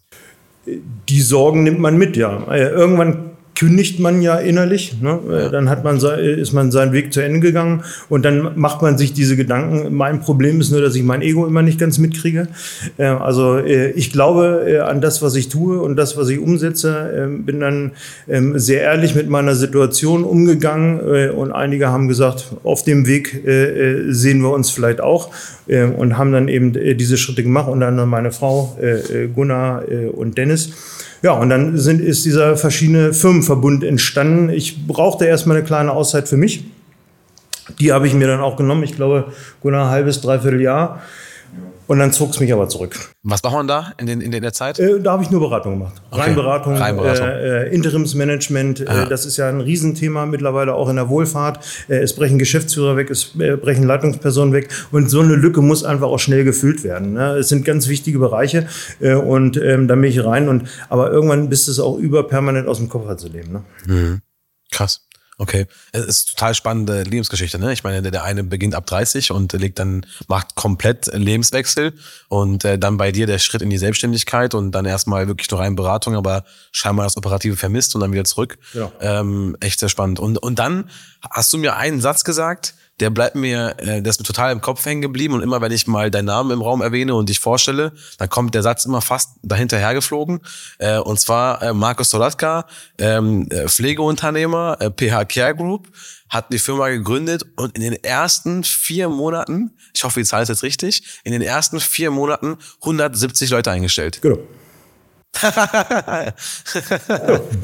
[0.66, 2.42] Die Sorgen nimmt man mit, ja.
[2.50, 5.00] Äh, irgendwann kündigt man ja innerlich.
[5.00, 5.18] Ne?
[5.28, 5.48] Ja.
[5.48, 9.14] Dann hat man, ist man seinen Weg zu Ende gegangen und dann macht man sich
[9.14, 9.94] diese Gedanken.
[9.94, 12.48] Mein Problem ist nur, dass ich mein Ego immer nicht ganz mitkriege.
[12.98, 17.12] Also äh, ich glaube äh, an das, was ich tue und das, was ich umsetze.
[17.16, 17.92] Ähm, bin dann
[18.28, 23.42] ähm, sehr ehrlich mit meiner Situation umgegangen äh, und einige haben gesagt, auf dem Weg
[24.08, 25.30] sehen wir uns vielleicht auch
[25.66, 28.76] und haben dann eben diese Schritte gemacht und dann meine Frau
[29.34, 29.84] Gunnar
[30.14, 30.72] und Dennis.
[31.26, 34.49] Ja, und dann sind, ist dieser verschiedene Firmenverbund entstanden.
[34.49, 36.62] Ich brauchte erstmal eine kleine Auszeit für mich.
[37.80, 38.85] Die habe ich mir dann auch genommen.
[38.85, 41.02] Ich glaube, gut ein halbes, dreiviertel Jahr.
[41.86, 42.96] Und dann zog es mich aber zurück.
[43.22, 44.78] Was macht man da in, den, in der Zeit?
[44.78, 46.02] Äh, da habe ich nur Beratung gemacht.
[46.10, 46.22] Okay.
[46.22, 47.26] Reinberatung, Reinberatung.
[47.26, 48.80] Äh, äh, Interimsmanagement.
[48.80, 51.64] Äh, das ist ja ein Riesenthema mittlerweile auch in der Wohlfahrt.
[51.88, 54.68] Äh, es brechen Geschäftsführer weg, es äh, brechen Leitungspersonen weg.
[54.90, 57.12] Und so eine Lücke muss einfach auch schnell gefüllt werden.
[57.12, 57.36] Ne?
[57.36, 58.66] Es sind ganz wichtige Bereiche.
[59.00, 60.48] und ähm, da bin ich rein.
[60.48, 63.52] Und, aber irgendwann bist es auch über permanent aus dem Kopf zu leben.
[63.52, 63.62] Ne?
[63.86, 64.22] Mhm.
[64.72, 65.05] Krass.
[65.38, 67.70] Okay, es ist total spannende Lebensgeschichte, ne?
[67.74, 71.92] Ich meine, der, der eine beginnt ab 30 und legt dann, macht komplett Lebenswechsel
[72.28, 75.60] und äh, dann bei dir der Schritt in die Selbstständigkeit und dann erstmal wirklich nur
[75.60, 78.56] rein Beratung, aber scheinbar das Operative vermisst und dann wieder zurück.
[78.72, 78.90] Ja.
[79.00, 80.20] Ähm, echt sehr spannend.
[80.20, 80.88] Und, und dann
[81.30, 84.60] hast du mir einen Satz gesagt, der bleibt mir, äh, der ist mir total im
[84.60, 87.40] Kopf hängen geblieben und immer wenn ich mal deinen Namen im Raum erwähne und dich
[87.40, 90.40] vorstelle, dann kommt der Satz immer fast dahinter hergeflogen.
[90.78, 92.66] Äh, und zwar äh, Markus Solatka,
[92.98, 95.88] ähm, äh, Pflegeunternehmer, äh, PH Care Group,
[96.28, 100.49] hat die Firma gegründet und in den ersten vier Monaten, ich hoffe, die Zahl ist
[100.49, 104.21] jetzt richtig, in den ersten vier Monaten 170 Leute eingestellt.
[104.23, 104.38] Genau.
[105.42, 106.32] ja,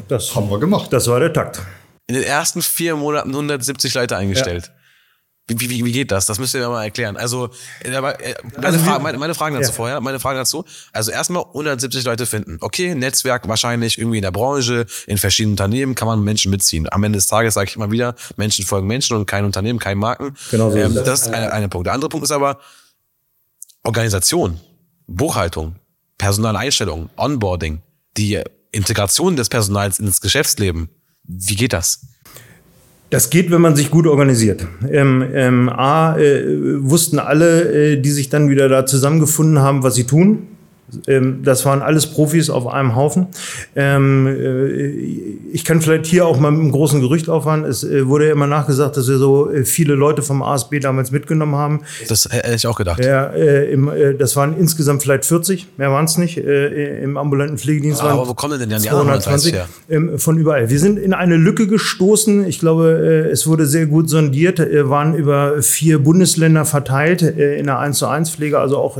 [0.07, 0.93] das haben wir gemacht.
[0.93, 1.59] Das war der Takt.
[2.05, 4.67] In den ersten vier Monaten 170 Leute eingestellt.
[4.67, 4.82] Ja.
[5.47, 6.25] Wie, wie, wie geht das?
[6.25, 7.17] Das müsst ihr mir mal erklären.
[7.17, 7.49] Also,
[7.83, 8.17] äh, äh, meine,
[8.61, 9.75] also, Frage, meine, meine Fragen dazu ja.
[9.75, 10.63] vorher, meine Fragen dazu.
[10.93, 12.57] Also erstmal 170 Leute finden.
[12.61, 16.87] Okay, Netzwerk wahrscheinlich irgendwie in der Branche, in verschiedenen Unternehmen kann man Menschen mitziehen.
[16.91, 19.97] Am Ende des Tages sage ich immer wieder, Menschen folgen Menschen und kein Unternehmen, kein
[19.97, 20.33] Marken.
[20.49, 21.23] Genau so ähm, das.
[21.23, 21.87] ist eine, eine Punkt.
[21.87, 22.59] Der andere Punkt ist aber
[23.83, 24.61] Organisation,
[25.07, 25.75] Buchhaltung,
[26.17, 27.81] Personaleinstellung, Onboarding,
[28.15, 30.87] die Integration des Personals ins Geschäftsleben.
[31.23, 31.99] Wie geht das?
[33.13, 34.65] Das geht, wenn man sich gut organisiert.
[34.89, 39.93] Ähm, ähm, A, äh, wussten alle, äh, die sich dann wieder da zusammengefunden haben, was
[39.93, 40.47] sie tun.
[41.07, 43.27] Ähm, das waren alles Profis auf einem Haufen.
[43.75, 44.87] Ähm, äh,
[45.53, 47.63] ich kann vielleicht hier auch mal mit einem großen Gerücht auffahren.
[47.65, 51.11] Es äh, wurde ja immer nachgesagt, dass wir so äh, viele Leute vom ASB damals
[51.11, 51.81] mitgenommen haben.
[52.07, 53.03] Das hätte ich auch gedacht.
[53.03, 53.31] Ja,
[54.17, 56.37] das waren insgesamt vielleicht 40, mehr waren es nicht.
[56.37, 59.67] Im ambulanten Pflegedienst waren Aber wo kommen denn die 220 her?
[59.89, 60.69] Ähm, von überall.
[60.69, 62.45] Wir sind in eine Lücke gestoßen.
[62.45, 67.97] Ich glaube, es wurde sehr gut sondiert, waren über vier Bundesländer verteilt in der 1
[67.97, 68.97] zu 1 Pflege, also auch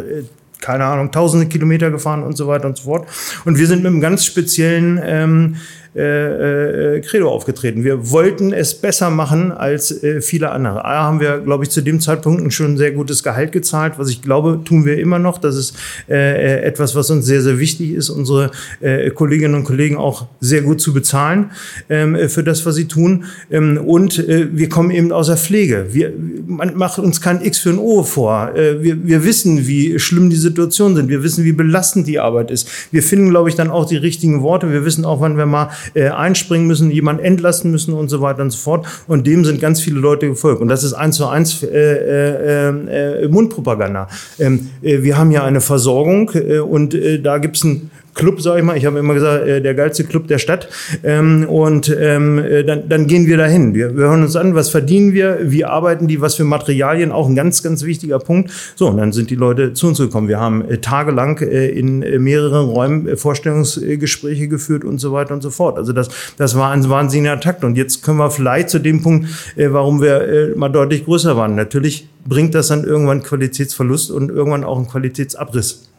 [0.64, 3.08] keine Ahnung, tausende Kilometer gefahren und so weiter und so fort.
[3.44, 5.58] Und wir sind mit einem ganz speziellen ähm,
[5.96, 7.84] äh, äh, Credo aufgetreten.
[7.84, 10.76] Wir wollten es besser machen als äh, viele andere.
[10.76, 14.22] Da haben wir, glaube ich, zu dem Zeitpunkt ein sehr gutes Gehalt gezahlt, was ich
[14.22, 15.38] glaube, tun wir immer noch.
[15.38, 15.76] Das ist
[16.10, 18.52] äh, äh, etwas, was uns sehr, sehr wichtig ist, unsere
[18.82, 21.52] äh, Kolleginnen und Kollegen auch sehr gut zu bezahlen
[21.90, 23.26] ähm, für das, was sie tun.
[23.52, 25.88] Ähm, und äh, wir kommen eben aus der Pflege.
[25.92, 26.12] Wir,
[26.48, 28.56] man macht uns kein X für ein O vor.
[28.56, 31.10] Äh, wir, wir wissen, wie schlimm die Situationen sind.
[31.10, 32.68] Wir wissen, wie belastend die Arbeit ist.
[32.92, 34.72] Wir finden, glaube ich, dann auch die richtigen Worte.
[34.72, 38.42] Wir wissen auch, wann wir mal äh, einspringen müssen, jemand entlasten müssen und so weiter
[38.42, 38.86] und so fort.
[39.08, 40.62] Und dem sind ganz viele Leute gefolgt.
[40.62, 44.08] Und das ist eins zu eins äh, äh, äh Mundpropaganda.
[44.40, 46.30] Ähm, äh, wir haben ja eine Versorgung
[46.68, 48.78] und da gibt es ein Club, sage ich mal.
[48.78, 50.68] Ich habe immer gesagt, äh, der geilste Club der Stadt.
[51.04, 53.74] Ähm, und ähm, äh, dann, dann gehen wir dahin.
[53.74, 57.28] Wir, wir hören uns an, was verdienen wir, wie arbeiten die, was für Materialien, auch
[57.28, 58.52] ein ganz, ganz wichtiger Punkt.
[58.76, 60.28] So, und dann sind die Leute zu uns gekommen.
[60.28, 65.42] Wir haben äh, tagelang äh, in äh, mehreren Räumen Vorstellungsgespräche geführt und so weiter und
[65.42, 65.78] so fort.
[65.78, 67.64] Also das, das war ein wahnsinniger Takt.
[67.64, 71.36] Und jetzt können wir vielleicht zu dem Punkt, äh, warum wir äh, mal deutlich größer
[71.36, 71.56] waren.
[71.56, 75.93] Natürlich bringt das dann irgendwann Qualitätsverlust und irgendwann auch einen Qualitätsabriss.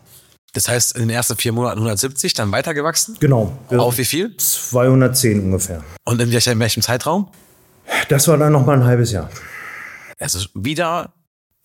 [0.54, 3.16] Das heißt, in den ersten vier Monaten 170, dann weitergewachsen?
[3.20, 3.58] Genau.
[3.70, 4.36] Auf wie viel?
[4.36, 5.82] 210 ungefähr.
[6.04, 7.28] Und in welchem, in welchem Zeitraum?
[8.08, 9.28] Das war dann noch mal ein halbes Jahr.
[10.18, 11.12] Also wieder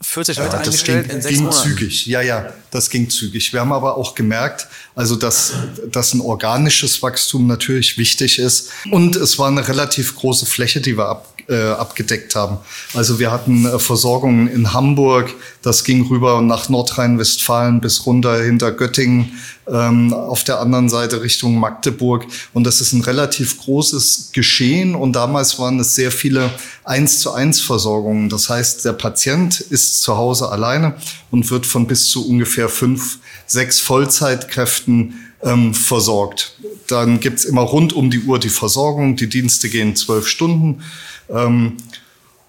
[0.01, 1.69] 40 Leute Ja, das eingestellt ging, in sechs ging Monaten.
[1.69, 2.05] zügig.
[2.07, 3.53] Ja, ja, das ging zügig.
[3.53, 5.53] Wir haben aber auch gemerkt, also dass,
[5.91, 8.71] dass ein organisches Wachstum natürlich wichtig ist.
[8.91, 12.57] Und es war eine relativ große Fläche, die wir ab, äh, abgedeckt haben.
[12.93, 18.71] Also wir hatten äh, Versorgungen in Hamburg, das ging rüber nach Nordrhein-Westfalen bis runter hinter
[18.71, 19.31] Göttingen,
[19.67, 22.25] ähm, auf der anderen Seite Richtung Magdeburg.
[22.53, 24.95] Und das ist ein relativ großes Geschehen.
[24.95, 26.51] Und damals waren es sehr viele
[26.83, 28.29] eins zu eins Versorgungen.
[28.29, 30.95] Das heißt, der Patient ist zu Hause alleine
[31.31, 36.55] und wird von bis zu ungefähr fünf, sechs Vollzeitkräften ähm, versorgt.
[36.87, 39.15] Dann gibt's immer rund um die Uhr die Versorgung.
[39.15, 40.81] Die Dienste gehen zwölf Stunden.
[41.29, 41.77] Ähm,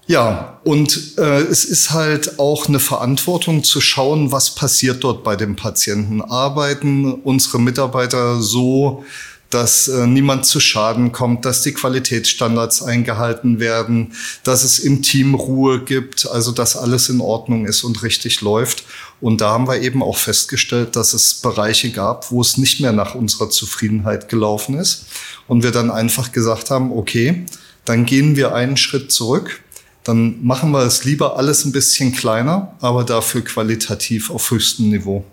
[0.07, 5.37] ja, und äh, es ist halt auch eine Verantwortung zu schauen, was passiert dort bei
[5.37, 6.21] dem Patienten.
[6.21, 9.05] Arbeiten unsere Mitarbeiter so,
[9.51, 14.13] dass äh, niemand zu Schaden kommt, dass die Qualitätsstandards eingehalten werden,
[14.45, 18.85] dass es im Team Ruhe gibt, also dass alles in Ordnung ist und richtig läuft.
[19.21, 22.93] Und da haben wir eben auch festgestellt, dass es Bereiche gab, wo es nicht mehr
[22.93, 25.07] nach unserer Zufriedenheit gelaufen ist.
[25.47, 27.45] Und wir dann einfach gesagt haben, okay,
[27.85, 29.63] dann gehen wir einen Schritt zurück
[30.05, 35.25] dann machen wir es lieber alles ein bisschen kleiner, aber dafür qualitativ auf höchstem Niveau.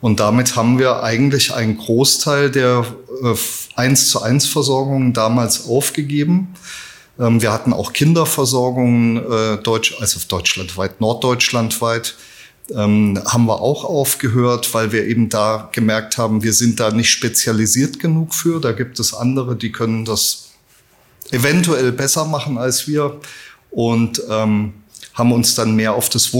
[0.00, 2.86] Und damit haben wir eigentlich einen Großteil der
[3.22, 3.34] äh,
[3.76, 6.54] 1 zu 1 Versorgung damals aufgegeben.
[7.18, 12.14] Ähm, wir hatten auch Kinderversorgungen, äh, Deutsch, also deutschlandweit, norddeutschlandweit,
[12.70, 17.10] ähm, haben wir auch aufgehört, weil wir eben da gemerkt haben, wir sind da nicht
[17.10, 18.60] spezialisiert genug für.
[18.60, 20.51] Da gibt es andere, die können das
[21.32, 23.20] eventuell besser machen als wir
[23.70, 24.74] und ähm,
[25.14, 26.32] haben uns dann mehr auf das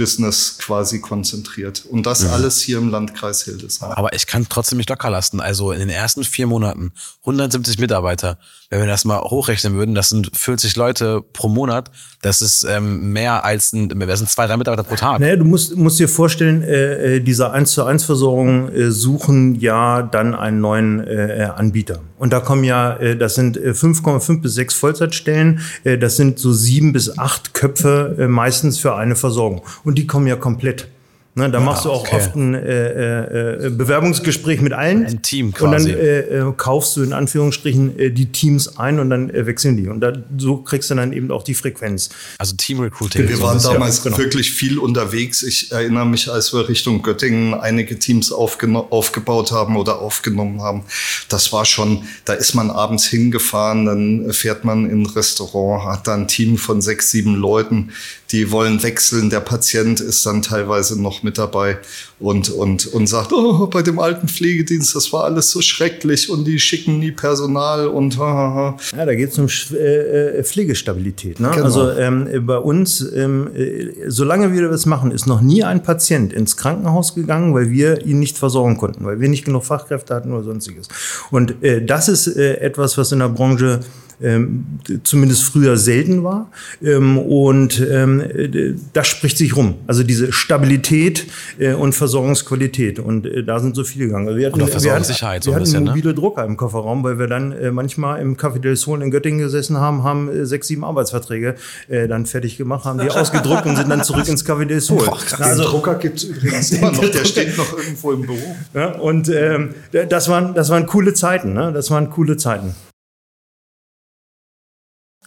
[0.00, 1.84] Wohngemeinschaftsbusiness quasi konzentriert.
[1.88, 3.92] Und das alles hier im Landkreis Hildesheim.
[3.92, 5.40] Aber ich kann trotzdem nicht locker lassen.
[5.40, 8.38] Also in den ersten vier Monaten 170 Mitarbeiter.
[8.70, 11.90] Wenn wir das mal hochrechnen würden, das sind 40 Leute pro Monat.
[12.22, 15.20] Das ist ähm, mehr als ein, das sind zwei, drei Mitarbeiter pro Tag.
[15.20, 19.56] Naja, du musst, musst dir vorstellen, äh, äh, diese 1 zu 1 Versorgung äh, suchen
[19.56, 22.00] ja dann einen neuen äh, Anbieter.
[22.18, 26.38] Und da kommen ja, äh, das sind äh, 5,5 bis 6 Vollzeitstellen, äh, das sind
[26.38, 29.62] so sieben bis acht Köpfe äh, meistens für eine Versorgung.
[29.82, 30.88] Und die kommen ja komplett.
[31.36, 32.16] Ne, da machst du auch okay.
[32.16, 35.06] oft ein äh, äh, Bewerbungsgespräch mit allen.
[35.06, 35.92] Ein Team Und dann quasi.
[35.92, 39.86] äh, äh, kaufst du in Anführungsstrichen äh, die Teams ein und dann äh, wechseln die.
[39.86, 42.10] Und da, so kriegst du dann eben auch die Frequenz.
[42.38, 43.28] Also Team Recruiting.
[43.28, 44.18] Wir waren damals genau.
[44.18, 45.44] wirklich viel unterwegs.
[45.44, 50.82] Ich erinnere mich, als wir Richtung Göttingen einige Teams aufgebaut haben oder aufgenommen haben.
[51.28, 56.08] Das war schon, da ist man abends hingefahren, dann fährt man in ein Restaurant, hat
[56.08, 57.90] da ein Team von sechs, sieben Leuten,
[58.32, 59.30] die wollen wechseln.
[59.30, 61.78] Der Patient ist dann teilweise noch mit dabei
[62.18, 66.44] und, und, und sagt, oh, bei dem alten Pflegedienst, das war alles so schrecklich und
[66.44, 68.76] die schicken nie Personal und ha, ha, ha.
[68.96, 71.40] Ja, da geht es um äh, äh, Pflegestabilität.
[71.40, 71.50] Ne?
[71.52, 71.64] Genau.
[71.64, 76.32] Also ähm, bei uns, ähm, äh, solange wir das machen, ist noch nie ein Patient
[76.32, 80.32] ins Krankenhaus gegangen, weil wir ihn nicht versorgen konnten, weil wir nicht genug Fachkräfte hatten
[80.32, 80.88] oder sonstiges.
[81.30, 83.80] Und äh, das ist äh, etwas, was in der Branche
[84.22, 84.66] ähm,
[85.02, 86.50] zumindest früher selten war.
[86.82, 89.76] Ähm, und ähm, äh, das spricht sich rum.
[89.86, 91.26] Also diese Stabilität
[91.58, 92.98] äh, und Versorgungsqualität.
[92.98, 94.28] Und äh, da sind so viele gegangen.
[94.28, 95.90] Also wir hatten, Und auch wir hatten, Versorgungssicherheit so wir ein hatten bisschen, ne?
[95.90, 99.40] mobile Drucker im Kofferraum, weil wir dann äh, manchmal im Café del Sol in Göttingen
[99.40, 101.56] gesessen haben, haben äh, sechs, sieben Arbeitsverträge
[101.88, 105.04] äh, dann fertig gemacht, haben die ausgedruckt und sind dann zurück ins Café del Sol.
[105.38, 108.56] Den Drucker gibt es übrigens immer noch, der steht noch irgendwo im Büro.
[108.74, 109.70] Ja, und ähm,
[110.08, 111.52] das, waren, das waren coole Zeiten.
[111.52, 111.72] Ne?
[111.72, 112.74] Das waren coole Zeiten.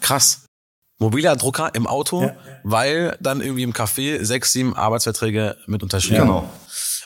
[0.04, 0.42] Krass.
[1.00, 2.36] Mobiler Drucker im Auto, Ja.
[2.64, 6.22] weil dann irgendwie im Café sechs, sieben Arbeitsverträge mit unterschrieben.
[6.22, 6.50] Genau.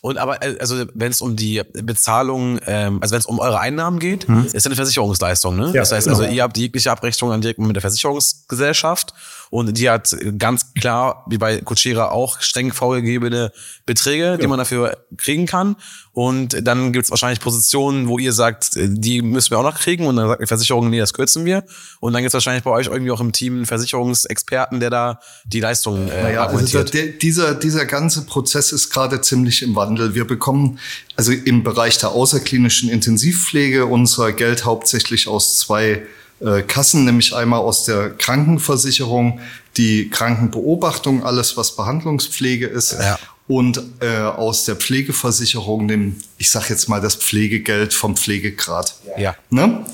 [0.01, 3.60] Und aber, äh, also wenn es um die Bezahlung, ähm, also wenn es um eure
[3.60, 5.67] Einnahmen geht, ist ja eine Versicherungsleistung, ne?
[5.67, 6.19] Ja, das heißt genau.
[6.19, 9.13] also, ihr habt jegliche Abrechnung dann direkt mit der Versicherungsgesellschaft
[9.49, 13.51] und die hat ganz klar, wie bei Kuchera auch, streng vorgegebene
[13.86, 15.75] Beträge, die man dafür kriegen kann.
[16.12, 20.07] Und dann gibt es wahrscheinlich Positionen, wo ihr sagt, die müssen wir auch noch kriegen.
[20.07, 21.63] Und dann sagt die Versicherung, nee, das kürzen wir.
[21.99, 25.19] Und dann gibt es wahrscheinlich bei euch irgendwie auch im Team einen Versicherungsexperten, der da
[25.45, 30.15] die Leistung äh, naja, also der, dieser, dieser ganze Prozess ist gerade ziemlich im Wandel.
[30.15, 30.79] Wir bekommen
[31.15, 36.03] also im Bereich der außerklinischen Intensivpflege unser Geld hauptsächlich aus zwei
[36.39, 39.39] äh, Kassen, nämlich einmal aus der Krankenversicherung,
[39.78, 42.93] die Krankenbeobachtung, alles was Behandlungspflege ist.
[42.93, 48.95] Ja und äh, aus der Pflegeversicherung nehmen, ich sage jetzt mal das Pflegegeld vom Pflegegrad.
[49.17, 49.36] Ja.
[49.50, 49.86] Ne?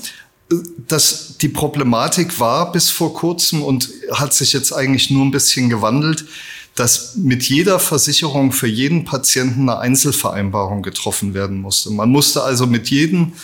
[0.88, 5.70] Das, die Problematik war bis vor kurzem und hat sich jetzt eigentlich nur ein bisschen
[5.70, 6.26] gewandelt,
[6.74, 11.90] dass mit jeder Versicherung für jeden Patienten eine Einzelvereinbarung getroffen werden musste.
[11.90, 13.34] Man musste also mit jedem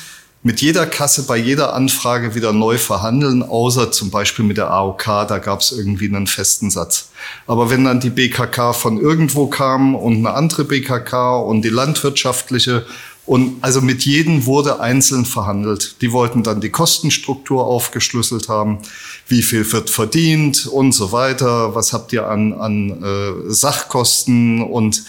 [0.43, 5.05] mit jeder Kasse bei jeder Anfrage wieder neu verhandeln, außer zum Beispiel mit der AOK,
[5.05, 7.11] da gab es irgendwie einen festen Satz.
[7.47, 12.87] Aber wenn dann die BKK von irgendwo kam und eine andere BKK und die landwirtschaftliche
[13.27, 16.01] und also mit jedem wurde einzeln verhandelt.
[16.01, 18.81] Die wollten dann die Kostenstruktur aufgeschlüsselt haben,
[19.29, 25.05] wie viel wird verdient und so weiter, was habt ihr an, an äh, Sachkosten und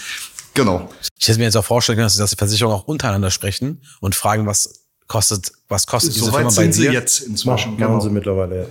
[0.54, 0.92] genau.
[1.20, 4.46] Ich hätte mir jetzt auch vorstellen können, dass die Versicherungen auch untereinander sprechen und fragen,
[4.46, 4.81] was
[5.12, 6.74] kostet, was kostet diese so Firma bei dir?
[6.74, 7.52] Sie jetzt inzwischen.
[7.52, 8.00] Machen, genau.
[8.00, 8.56] sie mittlerweile.
[8.56, 8.66] Ja.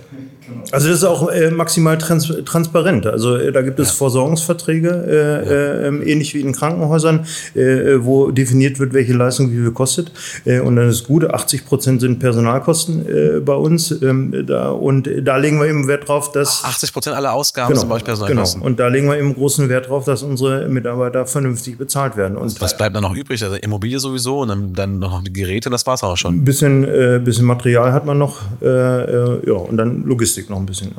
[0.71, 3.05] Also das ist auch äh, maximal trans transparent.
[3.05, 3.95] Also äh, da gibt es ja.
[3.95, 5.89] Versorgungsverträge, äh, ja.
[5.89, 10.11] äh, ähnlich wie in Krankenhäusern, äh, wo definiert wird, welche Leistung wie viel kostet.
[10.45, 13.91] Äh, und dann ist gut, 80 Prozent sind Personalkosten äh, bei uns.
[14.01, 17.79] Ähm, da, und da legen wir eben Wert drauf, dass 80 Prozent aller Ausgaben genau,
[17.81, 18.61] sind bei euch Personalkosten.
[18.61, 18.69] Genau.
[18.69, 22.37] Und da legen wir eben großen Wert drauf, dass unsere Mitarbeiter vernünftig bezahlt werden.
[22.37, 23.43] Und was bleibt dann noch übrig?
[23.43, 26.35] Also Immobilie sowieso und dann, dann noch die Geräte, das war's auch schon.
[26.35, 30.57] Ein bisschen, äh, bisschen Material hat man noch, äh, äh, ja, und dann Logistik noch
[30.57, 30.91] ein bisschen.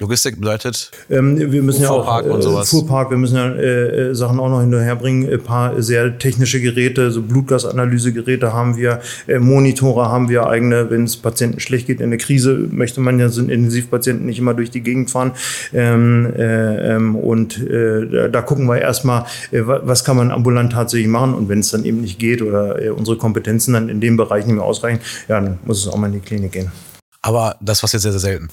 [0.00, 2.70] Logistik bedeutet ähm, wir müssen ja auch und sowas.
[2.70, 5.30] Fuhrpark, wir müssen ja äh, äh, Sachen auch noch hinterherbringen.
[5.30, 11.04] Ein paar sehr technische Geräte, so Blutgasanalysegeräte haben wir, äh, Monitore haben wir eigene, wenn
[11.04, 14.70] es Patienten schlecht geht in der Krise, möchte man ja sind Intensivpatienten nicht immer durch
[14.70, 15.32] die Gegend fahren.
[15.74, 21.08] Ähm, äh, ähm, und äh, da, gucken wir erstmal, äh, was kann man ambulant tatsächlich
[21.08, 24.16] machen und wenn es dann eben nicht geht oder äh, unsere Kompetenzen dann in dem
[24.16, 26.72] Bereich nicht mehr ausreichen, ja, dann muss es auch mal in die Klinik gehen.
[27.22, 28.48] Aber das passiert sehr, sehr selten.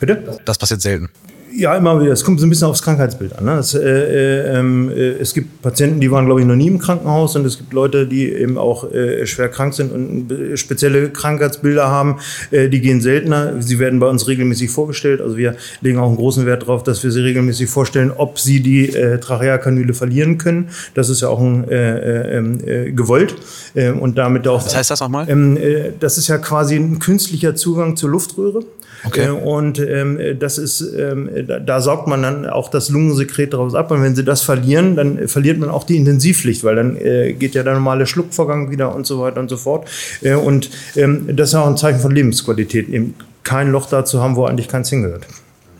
[0.00, 0.38] Bitte?
[0.44, 1.10] Das passiert selten.
[1.52, 2.12] Ja, immer wieder.
[2.12, 3.44] Es kommt so ein bisschen aufs Krankheitsbild an.
[3.44, 3.58] Ne?
[3.58, 6.78] Es, äh, äh, ähm, äh, es gibt Patienten, die waren, glaube ich, noch nie im
[6.78, 11.88] Krankenhaus und es gibt Leute, die eben auch äh, schwer krank sind und spezielle Krankheitsbilder
[11.88, 12.18] haben.
[12.50, 13.60] Äh, die gehen seltener.
[13.60, 15.20] Sie werden bei uns regelmäßig vorgestellt.
[15.20, 18.60] Also wir legen auch einen großen Wert darauf, dass wir sie regelmäßig vorstellen, ob sie
[18.60, 20.70] die äh, Tracheakanüle verlieren können.
[20.94, 23.34] Das ist ja auch ein, äh, ähm, äh, gewollt.
[23.74, 24.64] Äh, und damit auch.
[24.64, 25.28] Was heißt das nochmal?
[25.28, 28.60] Ähm, äh, das ist ja quasi ein künstlicher Zugang zur Luftröhre.
[29.04, 29.26] Okay.
[29.26, 33.74] Äh, und ähm, das ist, ähm, da, da saugt man dann auch das Lungensekret daraus
[33.74, 33.90] ab.
[33.90, 37.54] Und wenn sie das verlieren, dann verliert man auch die Intensivpflicht, weil dann äh, geht
[37.54, 39.88] ja der normale Schluckvorgang wieder und so weiter und so fort.
[40.22, 44.20] Äh, und ähm, das ist auch ein Zeichen von Lebensqualität, eben kein Loch da zu
[44.20, 45.26] haben, wo eigentlich keins hingehört.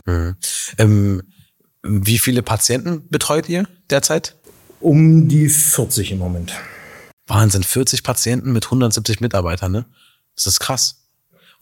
[0.05, 0.35] Mhm.
[0.77, 1.21] Ähm,
[1.83, 4.35] wie viele Patienten betreut ihr derzeit?
[4.79, 6.53] Um die 40 im Moment.
[7.27, 9.85] Wahnsinn, 40 Patienten mit 170 Mitarbeitern, ne?
[10.35, 11.00] Das ist krass.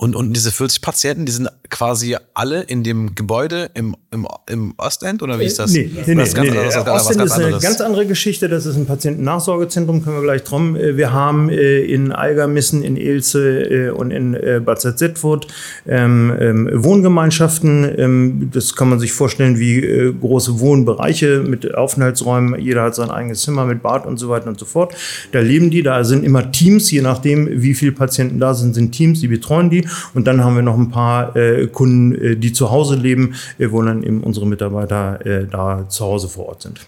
[0.02, 4.74] Und, und diese 40 Patienten, die sind quasi alle in dem Gebäude im, im, im
[4.78, 5.72] Ostend oder wie ist das?
[5.74, 6.16] Nee, nee.
[6.16, 6.90] Das nee, nee.
[6.90, 8.48] Ostend ist eine ganz andere Geschichte.
[8.48, 10.78] Das ist ein Patientennachsorgezentrum, können wir gleich drum.
[10.78, 15.48] Äh, wir haben äh, in Eigermissen, in Elze äh, und in Bad Salzdetfurt
[15.86, 17.94] ähm, ähm, Wohngemeinschaften.
[17.98, 19.82] Ähm, das kann man sich vorstellen wie
[20.18, 22.58] große Wohnbereiche mit Aufenthaltsräumen.
[22.58, 24.96] Jeder hat sein eigenes Zimmer mit Bad und so weiter und so fort.
[25.34, 28.94] Da leben die, da sind immer Teams, je nachdem, wie viele Patienten da sind, sind
[28.94, 29.89] Teams, die betreuen die.
[30.14, 33.72] Und dann haben wir noch ein paar äh, Kunden, äh, die zu Hause leben, äh,
[33.72, 36.82] wo dann eben unsere Mitarbeiter äh, da zu Hause vor Ort sind.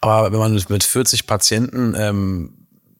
[0.00, 2.50] Aber wenn man mit 40 Patienten ähm,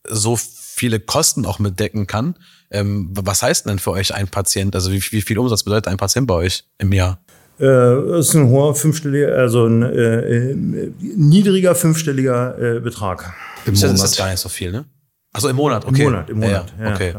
[0.09, 2.35] so viele Kosten auch mitdecken kann,
[2.71, 4.75] ähm, was heißt denn für euch ein Patient?
[4.75, 7.21] Also wie, wie viel Umsatz bedeutet ein Patient bei euch im Jahr?
[7.59, 10.55] Äh, das ist ein hoher fünfstelliger, also ein äh,
[11.01, 13.35] niedriger fünfstelliger äh, Betrag.
[13.67, 13.93] Im Monat.
[13.95, 14.85] Das ist gar nicht so viel, ne?
[15.33, 16.03] Also im Monat, okay.
[16.03, 16.73] Im Monat, im Monat.
[16.81, 17.15] Ja, okay.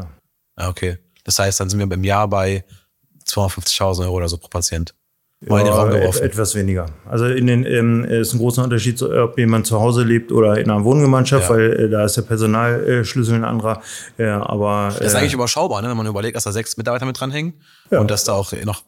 [0.58, 0.98] Ja, okay.
[1.24, 2.64] Das heißt, dann sind wir beim Jahr bei
[3.26, 4.94] 250.000 Euro oder so pro Patient.
[5.42, 6.84] Mal ja, et etwas weniger.
[7.08, 10.70] Also in den ähm, ist ein großer Unterschied, ob jemand zu Hause lebt oder in
[10.70, 11.56] einer Wohngemeinschaft, ja.
[11.56, 13.80] weil äh, da ist der Personalschlüssel ein anderer.
[14.18, 15.88] Ja, aber das ist äh, eigentlich überschaubar, ne?
[15.88, 17.54] wenn man überlegt, dass da sechs Mitarbeiter mit dranhängen
[17.90, 18.00] ja.
[18.00, 18.82] und dass da auch noch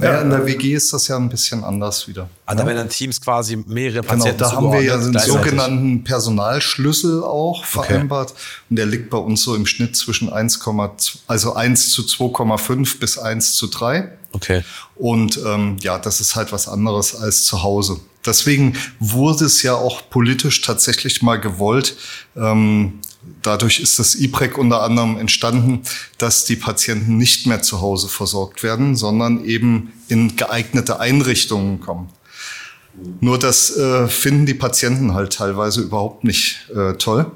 [0.00, 2.28] Ja, in der WG ist das ja ein bisschen anders wieder.
[2.46, 6.04] Ah, da werden dann Teams quasi mehrere Genau, Patienten da haben wir ja den sogenannten
[6.04, 8.34] Personalschlüssel auch vereinbart.
[8.68, 13.18] Und der liegt bei uns so im Schnitt zwischen 1,2, also 1 zu 2,5 bis
[13.18, 14.10] 1 zu 3.
[14.32, 14.62] Okay.
[14.96, 18.00] Und ähm, ja, das ist halt was anderes als zu Hause.
[18.24, 21.96] Deswegen wurde es ja auch politisch tatsächlich mal gewollt.
[22.36, 23.00] Ähm,
[23.42, 25.82] dadurch ist das IPREC unter anderem entstanden,
[26.18, 32.08] dass die Patienten nicht mehr zu Hause versorgt werden, sondern eben in geeignete Einrichtungen kommen.
[33.20, 37.30] Nur das äh, finden die Patienten halt teilweise überhaupt nicht äh, toll.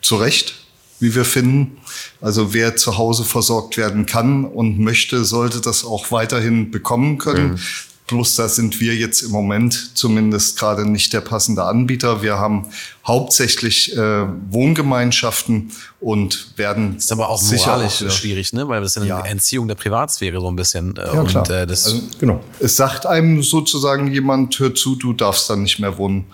[0.00, 0.54] Zu Recht,
[1.00, 1.78] wie wir finden.
[2.20, 7.60] Also wer zu Hause versorgt werden kann und möchte, sollte das auch weiterhin bekommen können.
[8.06, 12.22] Plus da sind wir jetzt im Moment zumindest gerade nicht der passende Anbieter.
[12.22, 12.66] Wir haben
[13.04, 18.68] hauptsächlich äh, Wohngemeinschaften und werden Ist aber auch sicher moralisch wieder- schwierig, ne?
[18.68, 19.20] Weil das ist eine Ja.
[19.24, 20.96] Entziehung der Privatsphäre so ein bisschen.
[20.96, 21.50] Äh, Ja, und klar.
[21.50, 22.44] Äh, das Also, Genau.
[22.60, 26.26] Es sagt einem sozusagen jemand, hör zu, du darfst dann nicht mehr wohnen.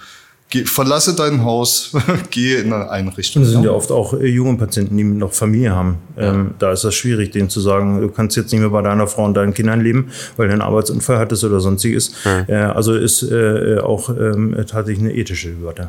[0.53, 1.93] Geh, verlasse dein Haus,
[2.31, 3.41] gehe in eine Einrichtung.
[3.41, 5.97] Und es sind ja oft auch äh, junge Patienten, die noch Familie haben.
[6.19, 9.07] Ähm, da ist das schwierig, denen zu sagen, du kannst jetzt nicht mehr bei deiner
[9.07, 12.12] Frau und deinen Kindern leben, weil du einen Arbeitsunfall hattest oder sonstiges.
[12.27, 15.88] Äh, also ist äh, auch ähm, tatsächlich eine ethische Hürde.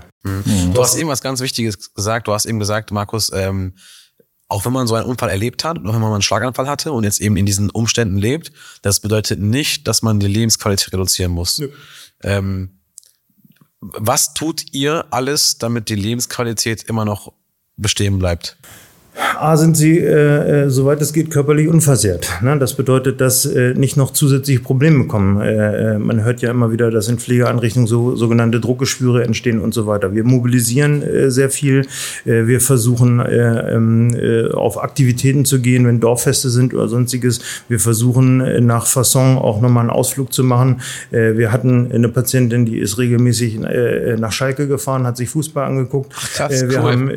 [0.74, 2.30] Du hast eben was ganz Wichtiges gesagt.
[2.30, 3.74] Du hast eben gesagt, Markus, ähm,
[4.48, 7.04] auch wenn man so einen Unfall erlebt hat, auch wenn man einen Schlaganfall hatte und
[7.04, 11.62] jetzt eben in diesen Umständen lebt, das bedeutet nicht, dass man die Lebensqualität reduzieren muss.
[12.24, 12.70] Ähm,
[13.98, 17.34] was tut ihr alles, damit die Lebensqualität immer noch
[17.78, 18.58] bestehen bleibt?
[19.16, 22.30] A, sind sie, äh, äh, soweit es geht, körperlich unversehrt.
[22.42, 22.58] Ne?
[22.58, 25.40] Das bedeutet, dass äh, nicht noch zusätzliche Probleme kommen.
[25.40, 29.74] Äh, äh, man hört ja immer wieder, dass in Pflegeeinrichtungen so, sogenannte Druckgeschwüre entstehen und
[29.74, 30.16] so weiter.
[30.16, 31.86] Wir mobilisieren äh, sehr viel.
[32.26, 37.40] Wir versuchen, äh, ähm, äh, auf Aktivitäten zu gehen, wenn Dorffeste sind oder sonstiges.
[37.68, 40.82] Wir versuchen, nach Fasson auch nochmal einen Ausflug zu machen.
[41.12, 43.60] Wir hatten eine Patientin, die ist regelmäßig
[44.18, 46.14] nach Schalke gefahren, hat sich Fußball angeguckt.
[46.14, 46.92] krass, äh, wir cool.
[46.92, 47.12] haben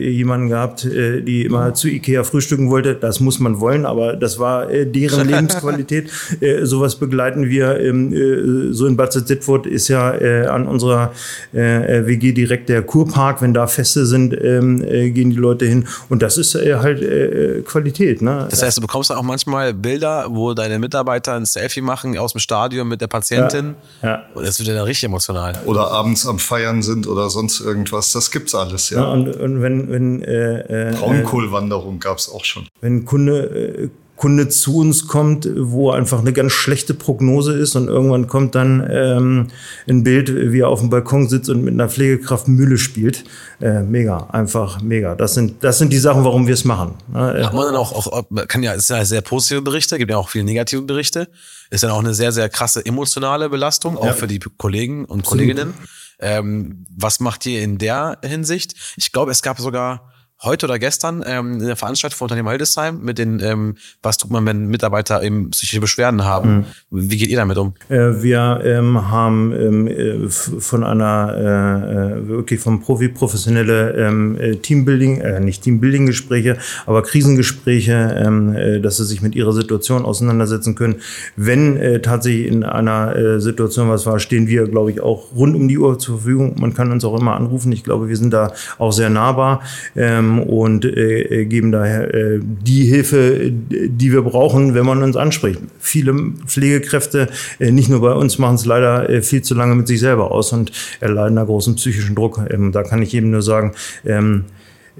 [0.00, 2.94] jemanden gehabt, äh, die immer zu Ikea frühstücken wollte.
[2.94, 6.10] Das muss man wollen, aber das war äh, deren Lebensqualität.
[6.40, 7.80] Äh, sowas begleiten wir.
[7.80, 11.12] Ähm, äh, so in Bad Zittfurt ist ja äh, an unserer
[11.52, 13.42] äh, WG direkt der Kurpark.
[13.42, 15.86] Wenn da Feste sind, ähm, äh, gehen die Leute hin.
[16.08, 18.22] Und das ist äh, halt äh, Qualität.
[18.22, 18.46] Ne?
[18.50, 22.40] Das heißt, du bekommst auch manchmal Bilder, wo deine Mitarbeiter ein Selfie machen aus dem
[22.40, 23.74] Stadion mit der Patientin.
[24.02, 24.22] Ja, ja.
[24.34, 25.54] Und das wird dann richtig emotional.
[25.66, 28.12] Oder abends am Feiern sind oder sonst irgendwas.
[28.12, 29.00] Das gibt's alles, ja.
[29.00, 32.66] Ja, und, und wenn, wenn, äh, äh, Braunkohlwanderung gab's auch schon.
[32.80, 33.88] wenn ein Kunde, äh,
[34.18, 38.86] Kunde zu uns kommt, wo einfach eine ganz schlechte Prognose ist und irgendwann kommt dann
[38.90, 39.46] ähm,
[39.88, 43.24] ein Bild, wie er auf dem Balkon sitzt und mit einer Pflegekraft Mühle spielt.
[43.60, 45.14] Äh, mega, einfach mega.
[45.14, 46.96] Das sind, das sind die Sachen, warum wir es machen.
[47.12, 47.44] Ne?
[47.44, 50.18] Hat man dann auch, auch kann ja, es sind ja sehr positive Berichte, gibt ja
[50.18, 51.28] auch viele negative Berichte.
[51.70, 55.74] Ist dann auch eine sehr, sehr krasse emotionale Belastung, auch für die Kollegen und Kolleginnen.
[56.18, 58.74] Ähm, was macht ihr in der Hinsicht?
[58.96, 63.18] Ich glaube, es gab sogar heute oder gestern ähm, eine Veranstaltung von Unternehmen Hildesheim mit
[63.18, 66.66] den, ähm, was tut man, wenn Mitarbeiter eben psychische Beschwerden haben?
[66.90, 67.74] Wie geht ihr damit um?
[67.88, 74.38] Äh, Wir ähm, haben ähm, äh, von einer äh, äh, wirklich vom Profi professionelle ähm,
[74.38, 80.04] äh, Teambuilding, äh, nicht Teambuilding-Gespräche, aber Krisengespräche, ähm, äh, dass sie sich mit ihrer Situation
[80.04, 80.96] auseinandersetzen können.
[81.36, 85.56] Wenn äh, tatsächlich in einer äh, Situation was war, stehen wir, glaube ich, auch rund
[85.56, 86.54] um die Uhr zur Verfügung.
[86.60, 87.72] Man kann uns auch immer anrufen.
[87.72, 89.62] Ich glaube, wir sind da auch sehr nahbar
[89.96, 95.16] ähm, und äh, äh, geben daher äh, die Hilfe, die wir brauchen, wenn man uns
[95.16, 95.60] anspricht.
[95.78, 96.14] Viele
[96.46, 100.00] Pflegekräfte, äh, nicht nur bei uns, machen es leider äh, viel zu lange mit sich
[100.00, 102.40] selber aus und erleiden da großen psychischen Druck.
[102.50, 103.72] Ähm, da kann ich jedem nur sagen,
[104.04, 104.44] ähm,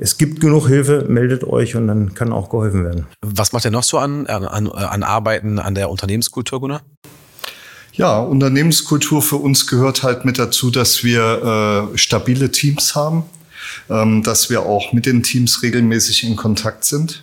[0.01, 3.07] es gibt genug Hilfe, meldet euch und dann kann auch geholfen werden.
[3.21, 6.83] Was macht ihr noch so an, an, an Arbeiten an der Unternehmenskultur, Gunnar?
[7.99, 13.38] Ja, Unternehmenskultur für uns gehört halt mit dazu, dass wir äh, stabile Teams haben, ähm,
[13.89, 17.23] dass wir auch mit den Teams regelmäßig in Kontakt sind.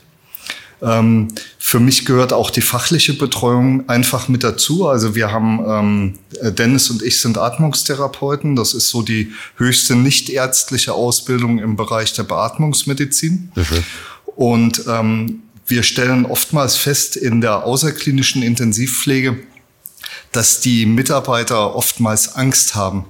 [0.82, 4.88] Ähm, für mich gehört auch die fachliche Betreuung einfach mit dazu.
[4.88, 8.56] Also wir haben, ähm, Dennis und ich sind Atmungstherapeuten.
[8.56, 13.52] Das ist so die höchste nichtärztliche Ausbildung im Bereich der Beatmungsmedizin.
[14.26, 19.40] Und ähm, wir stellen oftmals fest in der außerklinischen Intensivpflege,
[20.32, 23.06] dass die Mitarbeiter oftmals Angst haben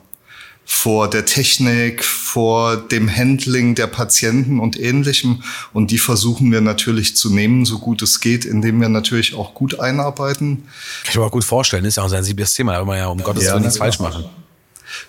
[0.65, 5.43] vor der Technik, vor dem Handling der Patienten und ähnlichem.
[5.73, 9.53] Und die versuchen wir natürlich zu nehmen, so gut es geht, indem wir natürlich auch
[9.53, 10.63] gut einarbeiten.
[11.03, 12.97] Kann ich mir auch gut vorstellen, ist ja auch ein sensibles Thema, da will man
[12.97, 13.91] ja um Gottes Willen nichts klar.
[13.91, 14.25] falsch machen.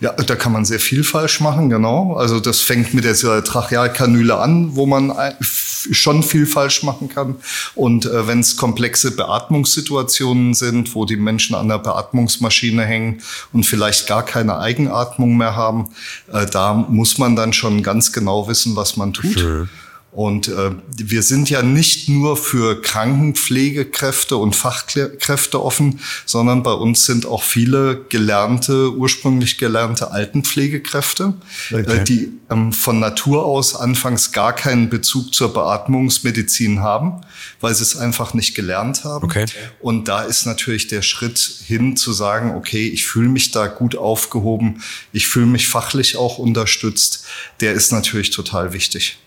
[0.01, 2.15] Ja, da kann man sehr viel falsch machen, genau.
[2.15, 7.37] Also das fängt mit der Trachealkanüle an, wo man schon viel falsch machen kann.
[7.75, 13.65] Und äh, wenn es komplexe Beatmungssituationen sind, wo die Menschen an der Beatmungsmaschine hängen und
[13.65, 15.91] vielleicht gar keine Eigenatmung mehr haben,
[16.33, 19.39] äh, da muss man dann schon ganz genau wissen, was man tut.
[19.39, 19.69] Schön.
[20.17, 27.05] Und äh, wir sind ja nicht nur für Krankenpflegekräfte und Fachkräfte offen, sondern bei uns
[27.05, 31.35] sind auch viele gelernte, ursprünglich gelernte Altenpflegekräfte,
[31.71, 31.99] okay.
[31.99, 37.21] äh, die ähm, von Natur aus anfangs gar keinen Bezug zur Beatmungsmedizin haben,
[37.61, 39.27] weil sie es einfach nicht gelernt haben.
[39.27, 39.45] Okay.
[39.81, 43.97] Und da ist natürlich der Schritt hin zu sagen, okay, ich fühle mich da gut
[43.97, 47.27] aufgehoben, ich fühle mich fachlich auch unterstützt,
[47.61, 49.19] der ist natürlich total wichtig.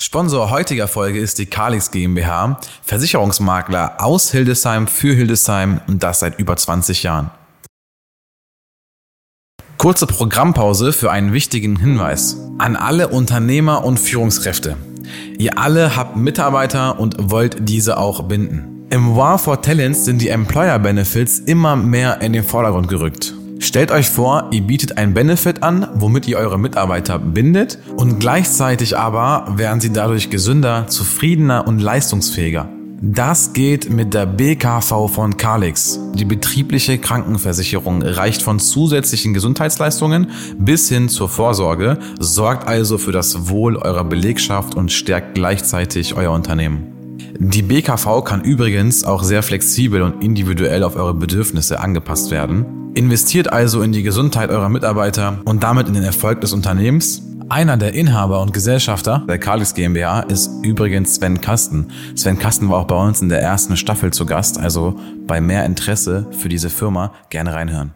[0.00, 6.38] Sponsor heutiger Folge ist die Kalix GmbH, Versicherungsmakler aus Hildesheim für Hildesheim und das seit
[6.38, 7.30] über 20 Jahren.
[9.76, 14.76] Kurze Programmpause für einen wichtigen Hinweis an alle Unternehmer und Führungskräfte.
[15.36, 18.86] Ihr alle habt Mitarbeiter und wollt diese auch binden.
[18.90, 23.34] Im War for Talents sind die Employer Benefits immer mehr in den Vordergrund gerückt.
[23.60, 28.96] Stellt euch vor, ihr bietet ein Benefit an, womit ihr eure Mitarbeiter bindet und gleichzeitig
[28.96, 32.68] aber werden sie dadurch gesünder, zufriedener und leistungsfähiger.
[33.00, 36.00] Das geht mit der BKV von Calix.
[36.14, 43.48] Die betriebliche Krankenversicherung reicht von zusätzlichen Gesundheitsleistungen bis hin zur Vorsorge, sorgt also für das
[43.48, 46.98] Wohl eurer Belegschaft und stärkt gleichzeitig euer Unternehmen.
[47.38, 52.87] Die BKV kann übrigens auch sehr flexibel und individuell auf eure Bedürfnisse angepasst werden.
[52.98, 57.22] Investiert also in die Gesundheit eurer Mitarbeiter und damit in den Erfolg des Unternehmens.
[57.48, 61.92] Einer der Inhaber und Gesellschafter der Kalix GmbH ist übrigens Sven Kasten.
[62.16, 65.64] Sven Kasten war auch bei uns in der ersten Staffel zu Gast, also bei mehr
[65.64, 67.92] Interesse für diese Firma gerne reinhören.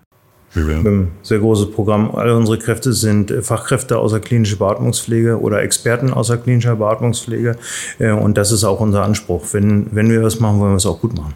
[0.54, 2.14] Ein sehr großes Programm.
[2.14, 7.56] Alle unsere Kräfte sind Fachkräfte außer klinischer Beatmungspflege oder Experten außer klinischer Beatmungspflege.
[7.98, 9.46] Äh, und das ist auch unser Anspruch.
[9.50, 11.34] Wenn, wenn wir was machen, wollen wir es auch gut machen.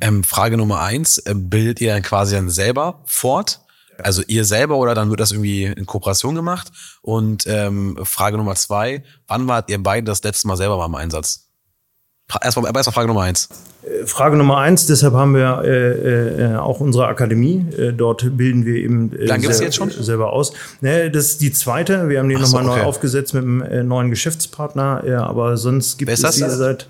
[0.00, 3.60] Ähm, Frage Nummer eins, äh, bildet ihr dann quasi dann selber fort?
[3.98, 6.72] Also ihr selber oder dann wird das irgendwie in Kooperation gemacht?
[7.02, 10.94] Und ähm, Frage Nummer zwei, wann wart ihr beide das letzte Mal selber mal im
[10.94, 11.44] Einsatz?
[12.42, 13.48] Erstmal, erstmal Frage Nummer eins.
[13.82, 17.66] Äh, Frage Nummer eins, deshalb haben wir äh, äh, auch unsere Akademie.
[17.76, 19.90] Äh, dort bilden wir eben äh, Lange sehr, jetzt schon?
[19.90, 20.52] selber aus.
[20.80, 22.08] Ne, das ist die zweite.
[22.08, 22.80] Wir haben die nochmal so, okay.
[22.80, 25.04] neu aufgesetzt mit einem äh, neuen Geschäftspartner.
[25.06, 26.88] Ja, aber sonst gibt es sie seit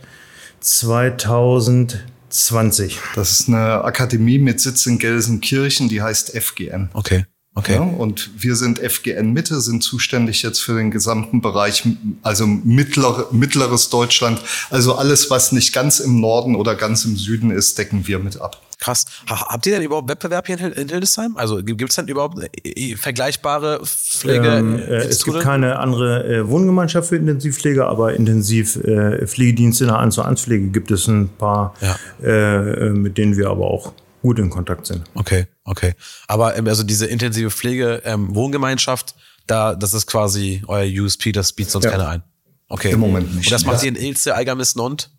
[0.60, 2.04] 2000.
[2.28, 2.98] 20.
[3.14, 6.90] Das ist eine Akademie mit Sitz in Gelsenkirchen, die heißt FGN.
[6.92, 7.26] Okay.
[7.56, 7.74] Okay.
[7.74, 11.84] Ja, und wir sind FGN Mitte, sind zuständig jetzt für den gesamten Bereich,
[12.22, 14.40] also mittler, mittleres Deutschland.
[14.70, 18.40] Also alles, was nicht ganz im Norden oder ganz im Süden ist, decken wir mit
[18.40, 18.60] ab.
[18.84, 19.06] Krass.
[19.26, 21.38] Habt ihr denn überhaupt Wettbewerb hier in Hildesheim?
[21.38, 24.46] Also gibt es denn überhaupt äh, vergleichbare Pflege?
[24.46, 30.00] Ähm, äh, es gibt keine andere äh, Wohngemeinschaft für Intensivpflege, aber Intensivpflegedienste äh, in der
[30.00, 31.96] 1 zu 1 Pflege gibt es ein paar, ja.
[32.22, 35.04] Äh, mit denen wir aber auch gut in Kontakt sind.
[35.14, 35.94] Okay, okay.
[36.28, 39.14] Aber ähm, also diese intensive Pflege, ähm, Wohngemeinschaft,
[39.46, 41.90] da, das ist quasi euer USP, das bietet sonst ja.
[41.92, 42.22] keiner ein.
[42.68, 42.90] Okay.
[42.90, 43.46] Im Moment nicht.
[43.46, 43.90] Und das macht ja.
[43.90, 45.10] ihr in Ilse, Eigermissen und?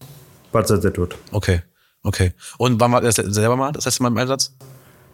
[0.52, 1.16] Bad Salzertod.
[1.32, 1.62] Okay,
[2.06, 2.32] okay.
[2.58, 4.52] Und wann war das selber mal, das letzte Mal im Einsatz?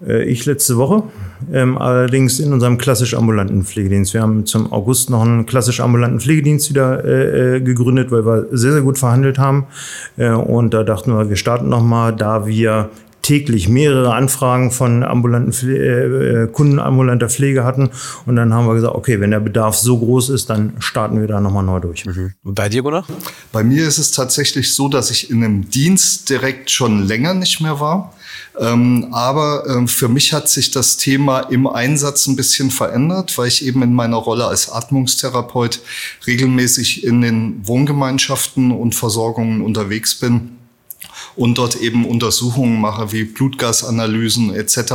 [0.06, 1.04] Äh, ich letzte Woche,
[1.52, 4.14] ähm, allerdings in unserem klassisch ambulanten Pflegedienst.
[4.14, 8.48] Wir haben zum August noch einen klassisch ambulanten Pflegedienst wieder äh, äh gegründet, weil wir
[8.52, 9.68] sehr, sehr gut verhandelt haben.
[10.18, 12.90] Äh, und da dachten wir, wir starten nochmal, da wir
[13.22, 17.90] täglich mehrere Anfragen von ambulanten Pfle äh, äh, Kunden ambulanter Pflege hatten.
[18.26, 21.28] Und dann haben wir gesagt, okay, wenn der Bedarf so groß ist, dann starten wir
[21.28, 22.06] da nochmal neu durch.
[22.06, 22.34] Mhm.
[22.44, 23.06] Und bei dir, Gunnar?
[23.52, 27.62] Bei mir ist es tatsächlich so, dass ich in einem Dienst direkt schon länger nicht
[27.62, 28.14] mehr war.
[28.60, 33.48] Ähm, aber ähm, für mich hat sich das Thema im Einsatz ein bisschen verändert, weil
[33.48, 35.80] ich eben in meiner Rolle als Atmungstherapeut
[36.28, 40.58] regelmäßig in den Wohngemeinschaften und Versorgungen unterwegs bin
[41.36, 44.94] und dort eben Untersuchungen mache wie Blutgasanalysen etc.,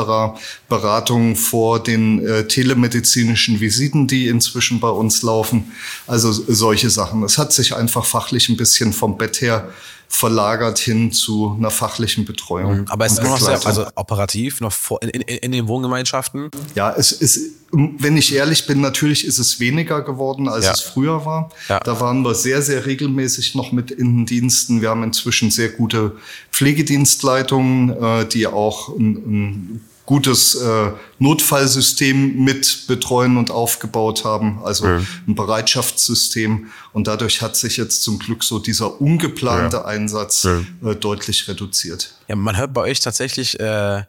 [0.69, 5.73] Beratungen vor den äh, telemedizinischen Visiten, die inzwischen bei uns laufen.
[6.07, 7.23] Also solche Sachen.
[7.23, 9.69] Es hat sich einfach fachlich ein bisschen vom Bett her
[10.09, 12.81] verlagert hin zu einer fachlichen Betreuung.
[12.81, 12.85] Mhm.
[12.89, 16.51] Aber es ist immer noch sehr, also operativ, noch vor, in, in, in, den Wohngemeinschaften?
[16.75, 20.73] Ja, es ist, wenn ich ehrlich bin, natürlich ist es weniger geworden, als ja.
[20.73, 21.51] es früher war.
[21.69, 21.81] Ja.
[21.81, 24.81] Da waren wir sehr, sehr regelmäßig noch mit in den Diensten.
[24.81, 26.17] Wir haben inzwischen sehr gute
[26.53, 34.87] Pflegedienstleitungen, äh, die auch ein, ein gutes äh, Notfallsystem mit betreuen und aufgebaut haben, also
[34.87, 35.01] ja.
[35.27, 36.69] ein Bereitschaftssystem.
[36.93, 39.85] Und dadurch hat sich jetzt zum Glück so dieser ungeplante ja.
[39.85, 40.91] Einsatz ja.
[40.91, 42.15] Äh, deutlich reduziert.
[42.29, 44.05] Ja, man hört bei euch tatsächlich äh,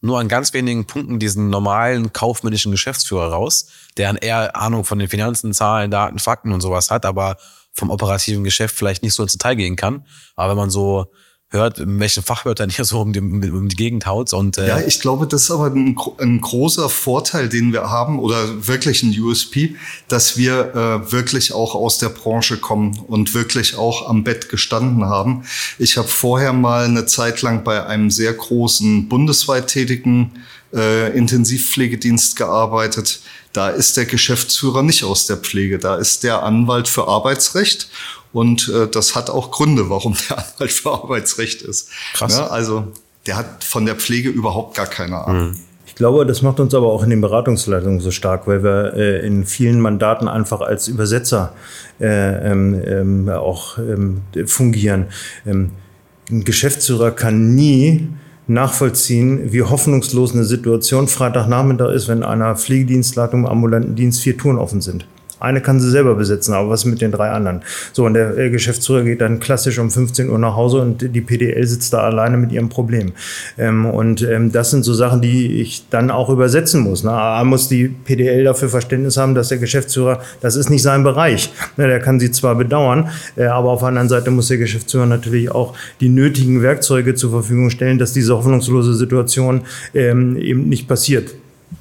[0.00, 5.08] nur an ganz wenigen Punkten diesen normalen kaufmännischen Geschäftsführer raus, der eher Ahnung von den
[5.08, 7.36] Finanzen, Zahlen, Daten, Fakten und sowas hat, aber
[7.72, 10.04] vom operativen Geschäft vielleicht nicht so ins Detail gehen kann.
[10.36, 11.10] Aber wenn man so
[11.50, 14.32] hört, welche Fachwörter hier so um die, um die Gegend haut.
[14.34, 18.18] Und, äh ja, ich glaube, das ist aber ein, ein, großer Vorteil, den wir haben
[18.18, 19.76] oder wirklich ein USP,
[20.08, 25.06] dass wir äh, wirklich auch aus der Branche kommen und wirklich auch am Bett gestanden
[25.06, 25.44] haben.
[25.78, 30.32] Ich habe vorher mal eine Zeit lang bei einem sehr großen bundesweit tätigen
[30.74, 33.20] äh, Intensivpflegedienst gearbeitet.
[33.58, 37.90] Da ist der Geschäftsführer nicht aus der Pflege, da ist der Anwalt für Arbeitsrecht
[38.32, 41.90] und äh, das hat auch Gründe, warum der Anwalt für Arbeitsrecht ist.
[42.14, 42.38] Krass.
[42.38, 42.86] Ja, also
[43.26, 45.48] der hat von der Pflege überhaupt gar keine Ahnung.
[45.48, 45.56] Mhm.
[45.88, 49.26] Ich glaube, das macht uns aber auch in den Beratungsleitungen so stark, weil wir äh,
[49.26, 51.52] in vielen Mandaten einfach als Übersetzer
[51.98, 52.06] äh,
[52.52, 55.06] ähm, ähm, auch ähm, fungieren.
[55.44, 55.72] Ähm,
[56.30, 58.06] ein Geschäftsführer kann nie
[58.48, 64.58] nachvollziehen, wie hoffnungslos eine Situation Freitagnachmittag ist, wenn einer Pflegedienstleitung im ambulanten Dienst vier Touren
[64.58, 65.06] offen sind.
[65.40, 67.62] Eine kann sie selber besitzen, aber was mit den drei anderen?
[67.92, 71.20] So, und der äh, Geschäftsführer geht dann klassisch um 15 Uhr nach Hause und die
[71.20, 73.12] PDL sitzt da alleine mit ihrem Problem.
[73.56, 77.04] Ähm, und ähm, das sind so Sachen, die ich dann auch übersetzen muss.
[77.04, 77.12] Ne?
[77.12, 81.50] A muss die PDL dafür Verständnis haben, dass der Geschäftsführer, das ist nicht sein Bereich.
[81.76, 85.06] Ne, der kann sie zwar bedauern, äh, aber auf der anderen Seite muss der Geschäftsführer
[85.06, 89.62] natürlich auch die nötigen Werkzeuge zur Verfügung stellen, dass diese hoffnungslose Situation
[89.94, 91.30] ähm, eben nicht passiert.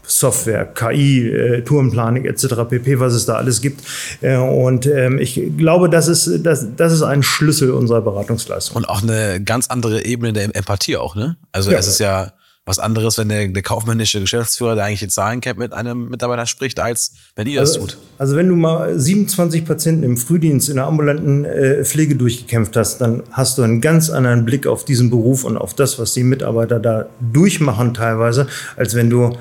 [0.05, 2.47] Software, KI, äh, Tourenplanung etc.
[2.69, 3.81] pp, was es da alles gibt.
[4.21, 8.77] Äh, und ähm, ich glaube, das ist, das, das ist ein Schlüssel unserer Beratungsleistung.
[8.77, 11.37] Und auch eine ganz andere Ebene der Empathie auch, ne?
[11.51, 11.77] Also ja.
[11.77, 12.31] es ist ja
[12.67, 16.45] was anderes, wenn der, der kaufmännische Geschäftsführer, der eigentlich die Zahlen kennt, mit einem Mitarbeiter
[16.45, 17.97] spricht, als wenn ihr also, das tut.
[18.17, 22.99] Also wenn du mal 27 Patienten im Frühdienst in der ambulanten äh, Pflege durchgekämpft hast,
[22.99, 26.23] dann hast du einen ganz anderen Blick auf diesen Beruf und auf das, was die
[26.23, 29.37] Mitarbeiter da durchmachen teilweise, als wenn du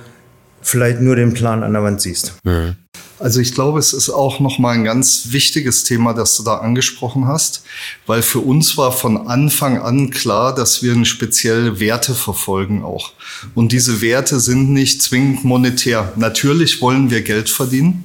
[0.67, 2.35] vielleicht nur den Plan an der Wand siehst.
[2.43, 2.75] Mhm.
[3.19, 7.27] Also ich glaube, es ist auch nochmal ein ganz wichtiges Thema, das du da angesprochen
[7.27, 7.63] hast,
[8.07, 13.13] weil für uns war von Anfang an klar, dass wir spezielle Werte verfolgen auch.
[13.55, 16.13] Und diese Werte sind nicht zwingend monetär.
[16.17, 18.05] Natürlich wollen wir Geld verdienen,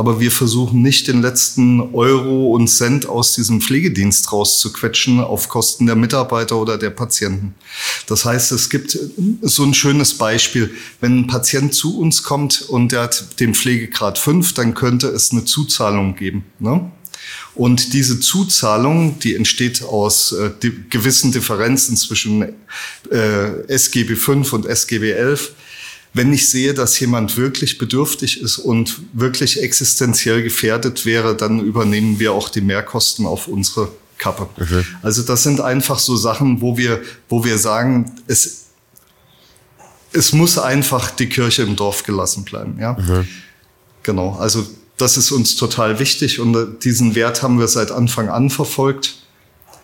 [0.00, 5.84] aber wir versuchen nicht den letzten Euro und Cent aus diesem Pflegedienst rauszuquetschen auf Kosten
[5.84, 7.54] der Mitarbeiter oder der Patienten.
[8.06, 8.98] Das heißt, es gibt
[9.42, 10.70] so ein schönes Beispiel.
[11.02, 15.32] Wenn ein Patient zu uns kommt und der hat den Pflegegrad 5, dann könnte es
[15.32, 16.46] eine Zuzahlung geben.
[16.60, 16.90] Ne?
[17.54, 20.50] Und diese Zuzahlung, die entsteht aus äh,
[20.88, 22.54] gewissen Differenzen zwischen
[23.10, 25.52] äh, SGB 5 und SGB 11,
[26.12, 32.18] wenn ich sehe, dass jemand wirklich bedürftig ist und wirklich existenziell gefährdet wäre, dann übernehmen
[32.18, 34.48] wir auch die Mehrkosten auf unsere Kappe.
[34.60, 34.84] Okay.
[35.02, 38.66] Also das sind einfach so Sachen, wo wir, wo wir sagen, es,
[40.12, 42.78] es muss einfach die Kirche im Dorf gelassen bleiben.
[42.80, 43.24] Ja, okay.
[44.02, 44.32] genau.
[44.32, 49.16] Also das ist uns total wichtig und diesen Wert haben wir seit Anfang an verfolgt.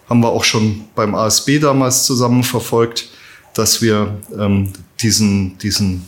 [0.08, 3.08] Haben wir auch schon beim ASB damals zusammen verfolgt,
[3.54, 6.04] dass wir ähm, diesen, diesen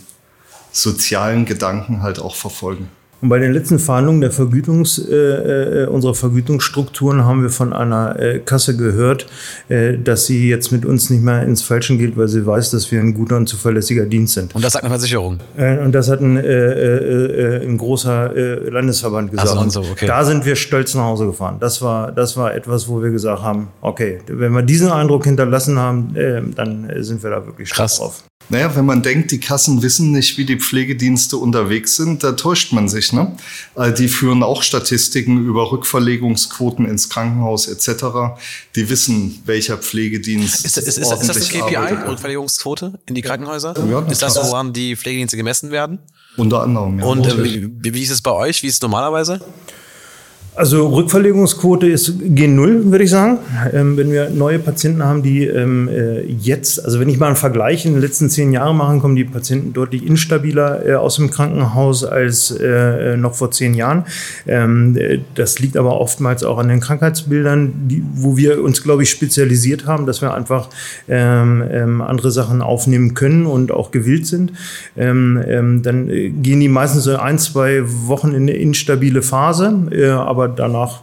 [0.71, 2.89] sozialen Gedanken halt auch verfolgen.
[3.21, 8.17] Und bei den letzten Verhandlungen der Vergütungs, äh, äh, unserer Vergütungsstrukturen haben wir von einer
[8.17, 9.27] äh, Kasse gehört,
[9.67, 12.89] äh, dass sie jetzt mit uns nicht mehr ins Falschen geht, weil sie weiß, dass
[12.91, 14.55] wir ein guter und zuverlässiger Dienst sind.
[14.55, 15.39] Und das sagt eine Versicherung?
[15.57, 19.49] Äh, und das hat ein, äh, äh, ein großer äh, Landesverband gesagt.
[19.49, 20.07] Also, okay.
[20.07, 21.57] Da sind wir stolz nach Hause gefahren.
[21.59, 25.77] Das war, das war etwas, wo wir gesagt haben, okay, wenn wir diesen Eindruck hinterlassen
[25.77, 28.23] haben, äh, dann sind wir da wirklich stolz drauf.
[28.51, 32.73] Naja, wenn man denkt, die Kassen wissen nicht, wie die Pflegedienste unterwegs sind, da täuscht
[32.73, 33.13] man sich.
[33.13, 33.35] Ne?
[33.75, 38.39] Äh, die führen auch Statistiken über Rückverlegungsquoten ins Krankenhaus etc.
[38.75, 42.07] Die wissen, welcher Pflegedienst ist, ist, ist, ist das eine KPI, arbeitet.
[42.07, 43.75] Rückverlegungsquote in die Krankenhäuser?
[43.87, 45.99] Ja, ist das, woran die Pflegedienste gemessen werden?
[46.35, 47.05] Unter anderem, ja.
[47.05, 48.63] Und äh, wie, wie ist es bei euch?
[48.63, 49.41] Wie ist es normalerweise?
[50.59, 53.37] Also Rückverlegungsquote ist G0, würde ich sagen.
[53.71, 57.37] Ähm, wenn wir neue Patienten haben, die ähm, äh, jetzt, also wenn ich mal einen
[57.37, 61.31] Vergleich in den letzten zehn Jahren machen, kommen die Patienten deutlich instabiler äh, aus dem
[61.31, 64.03] Krankenhaus als äh, noch vor zehn Jahren.
[64.47, 69.03] Ähm, äh, das liegt aber oftmals auch an den Krankheitsbildern, die, wo wir uns, glaube
[69.03, 70.67] ich, spezialisiert haben, dass wir einfach
[71.07, 74.51] ähm, ähm, andere Sachen aufnehmen können und auch gewillt sind.
[74.97, 80.09] Ähm, dann äh, gehen die meistens so ein, zwei Wochen in eine instabile Phase, äh,
[80.09, 81.01] aber danach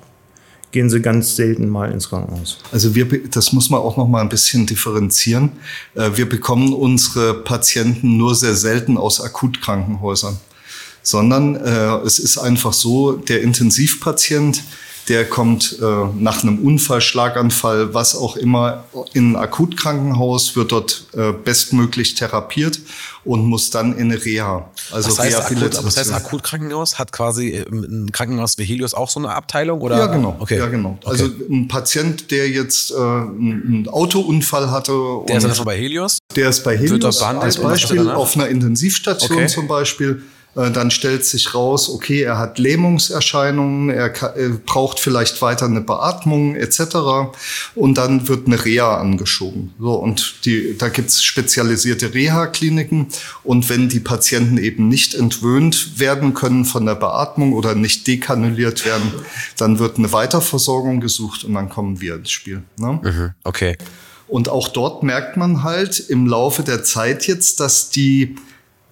[0.72, 2.58] gehen sie ganz selten mal ins Krankenhaus.
[2.70, 5.52] Also wir, das muss man auch noch mal ein bisschen differenzieren.
[5.94, 10.36] Äh, wir bekommen unsere Patienten nur sehr selten aus Akutkrankenhäusern,
[11.02, 14.62] sondern äh, es ist einfach so, der Intensivpatient,
[15.08, 15.84] der kommt äh,
[16.18, 21.06] nach einem Unfall, Schlaganfall, was auch immer, in ein Akutkrankenhaus, wird dort
[21.44, 22.80] bestmöglich therapiert
[23.24, 24.70] und muss dann in eine Reha.
[24.92, 29.10] Also das heißt, akut, das heißt, Akutkrankenhaus hat quasi ähm, ein Krankenhaus wie Helios auch
[29.10, 29.80] so eine Abteilung?
[29.80, 29.98] Oder?
[29.98, 30.36] Ja, genau.
[30.38, 30.58] Okay.
[30.58, 30.98] Ja, genau.
[31.04, 34.92] Also ein Patient, der jetzt äh, einen Autounfall hatte
[35.28, 36.18] Der ist dann schon bei Helios?
[36.34, 39.46] der ist bei Wird Helios dort behandelt als was Beispiel auf einer Intensivstation Okay.
[39.48, 40.22] zum Beispiel.
[40.56, 45.80] Äh, Dann stellt sich raus, okay, er hat Lähmungserscheinungen, er er braucht vielleicht weiter eine
[45.80, 46.96] Beatmung etc.
[47.74, 49.74] Und dann wird eine Reha angeschoben.
[49.78, 53.08] So, und die, da gibt's spezialisierte Reha-Kliniken.
[53.44, 58.84] Und wenn die Patienten eben nicht entwöhnt werden können von der Beatmung oder nicht dekanuliert
[58.84, 59.12] werden,
[59.56, 62.62] dann wird eine Weiterversorgung gesucht und dann kommen wir ins Spiel.
[62.78, 63.00] Ne?
[63.02, 63.30] Mhm.
[63.44, 63.76] Okay.
[64.28, 68.36] Und auch dort merkt man halt im Laufe der Zeit jetzt, dass die,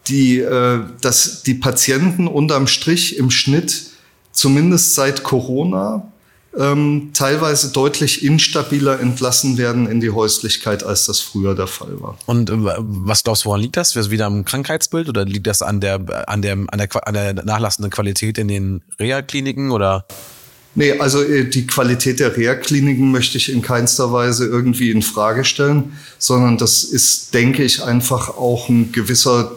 [0.09, 3.90] die, äh, dass die Patienten unterm Strich im Schnitt,
[4.32, 6.11] zumindest seit Corona,
[6.57, 12.16] ähm, teilweise deutlich instabiler entlassen werden in die Häuslichkeit, als das früher der Fall war.
[12.26, 13.88] Und äh, was glaubst du, woran liegt das?
[13.88, 17.14] Ist das wieder am Krankheitsbild oder liegt das an der, an der, an der, an
[17.14, 20.07] der nachlassenden Qualität in den Reha-Kliniken oder?
[20.76, 25.44] Nee, also äh, die Qualität der Reha-Kliniken möchte ich in keinster Weise irgendwie in Frage
[25.44, 29.52] stellen, sondern das ist, denke ich, einfach auch ein gewisser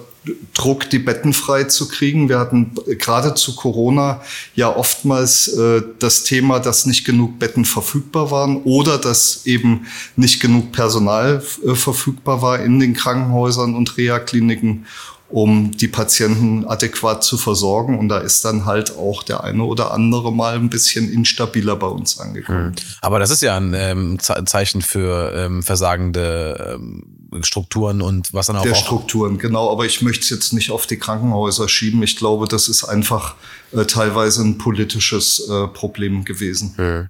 [0.53, 2.29] Druck, die Betten frei zu kriegen.
[2.29, 4.21] Wir hatten gerade zu Corona
[4.55, 10.41] ja oftmals äh, das Thema, dass nicht genug Betten verfügbar waren oder dass eben nicht
[10.41, 14.85] genug Personal äh, verfügbar war in den Krankenhäusern und Reha-Kliniken
[15.29, 17.99] um die Patienten adäquat zu versorgen.
[17.99, 21.87] Und da ist dann halt auch der eine oder andere mal ein bisschen instabiler bei
[21.87, 22.73] uns angekommen.
[23.01, 27.03] Aber das ist ja ein ähm, Ze- Zeichen für ähm, versagende ähm,
[27.41, 29.71] Strukturen und was dann auch, Der auch Strukturen, genau.
[29.71, 32.01] Aber ich möchte es jetzt nicht auf die Krankenhäuser schieben.
[32.03, 33.35] Ich glaube, das ist einfach
[33.71, 37.09] äh, teilweise ein politisches äh, Problem gewesen.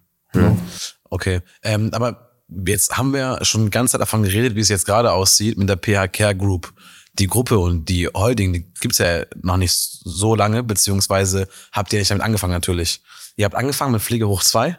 [1.09, 2.32] Okay, ähm, aber
[2.65, 5.70] jetzt haben wir schon die ganze Zeit davon geredet, wie es jetzt gerade aussieht mit
[5.70, 6.74] der PH Care Group.
[7.13, 11.99] Die Gruppe und die Holding, die gibt's ja noch nicht so lange, beziehungsweise habt ihr
[11.99, 13.01] nicht damit angefangen natürlich.
[13.38, 14.78] Ihr habt angefangen mit Pflege hoch 2,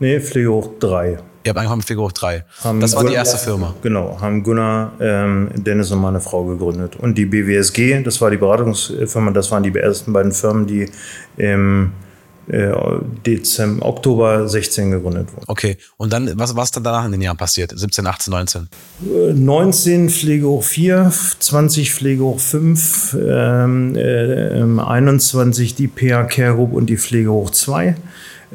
[0.00, 1.18] Nee, Pflege hoch 3.
[1.44, 2.44] ihr habt angefangen mit hoch 3.
[2.62, 3.74] Haben Das war die Gunnar- erste Firma.
[3.82, 6.96] Genau, haben Gunnar, ähm, Dennis und meine Frau gegründet.
[6.96, 10.90] Und die BWSG, das war die Beratungsfirma, das waren die ersten beiden Firmen, die
[11.36, 11.92] im
[12.50, 12.72] äh,
[13.26, 15.44] Dezember, Oktober 16 gegründet wurden.
[15.48, 17.72] Okay, und dann, was was dann danach in den Jahren passiert?
[17.78, 18.68] 17, 18, 19?
[19.04, 26.24] Äh, 19 Pflege hoch 4, 20 Pflege hoch 5, ähm, äh, ähm, 21 die PH
[26.24, 27.96] Care Group und die Pflege hoch 2.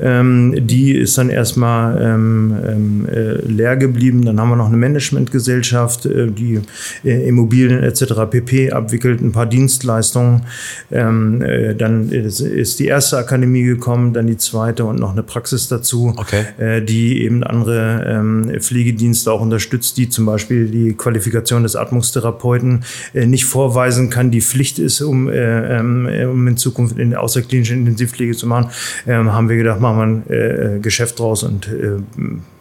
[0.02, 4.26] Ähm, die ist dann erstmal ähm, ähm, äh, leer geblieben.
[4.26, 6.62] Dann haben wir noch eine Managementgesellschaft, äh, die
[7.04, 8.14] äh, Immobilien etc.
[8.30, 8.72] pp.
[8.72, 10.44] abwickelt, ein paar Dienstleistungen.
[10.92, 15.24] Ähm, äh, dann ist, ist die erste Akademie gekommen, dann die zweite und noch eine
[15.24, 16.46] Praxis dazu, Okay.
[16.58, 22.84] äh, die eben andere ähm, Pflegedienste auch unterstützt, die zum Beispiel die Qualifikation des Atmungstherapeuten
[23.14, 27.16] äh, nicht vorweisen kann, die Pflicht ist, um, äh, ähm, äh, um in Zukunft in
[27.16, 28.70] außerklinische Intensivpflege zu machen,
[29.06, 31.98] haben wir gedacht, machen wir ein äh, Geschäft draus und äh,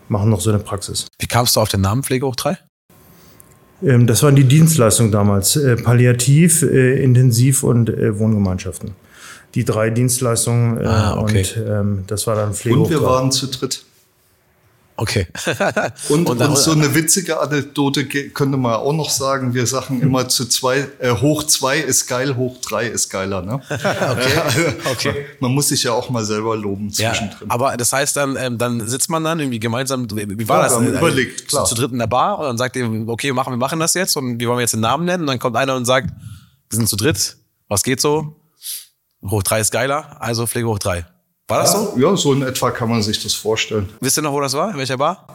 [0.08, 1.06] machen noch so eine Praxis.
[1.18, 2.58] Wie kamst du auf den Namen Pflege hoch 3?
[3.82, 8.90] Ähm, das waren die Dienstleistungen damals, äh, Palliativ, äh, Intensiv und äh, Wohngemeinschaften.
[9.54, 11.38] Die drei Dienstleistungen äh, Ah, okay.
[11.38, 13.10] und ähm, das war dann Pflege Und wir hoch drei.
[13.12, 13.84] waren zu dritt.
[15.02, 15.26] Okay.
[16.10, 19.52] Und, Und dann- und, so eine witzige Anekdote könnte man auch noch sagen.
[19.52, 23.42] Wir sagen immer zu zwei, äh, hoch zwei ist geil, hoch drei ist geiler.
[23.42, 23.54] Ne?
[23.68, 24.74] okay.
[24.92, 25.26] Okay.
[25.40, 27.50] Man muss sich ja auch mal selber loben Ja, zwischendrin.
[27.50, 30.72] aber das heißt dann, ähm, dann sitzt man dann irgendwie gemeinsam, wie war Ja, das?
[30.72, 31.64] wir haben Äh, überlegt, klar.
[31.64, 33.80] Zu, zu dritt in der Bar und dann sagt ihr, okay, wir machen, wir machen
[33.80, 35.22] das jetzt und wie wollen wir jetzt den Namen nennen?
[35.24, 36.10] Und dann kommt einer und sagt,
[36.70, 37.36] wir sind zu dritt,
[37.68, 38.36] was geht so?
[39.28, 41.06] Hoch drei ist geiler, also Pflege hoch drei.
[41.52, 41.94] War das so?
[41.98, 43.90] ja, so in etwa kann man sich das vorstellen.
[44.00, 44.70] Wisst ihr noch, wo das war?
[44.70, 45.26] In welcher Bar?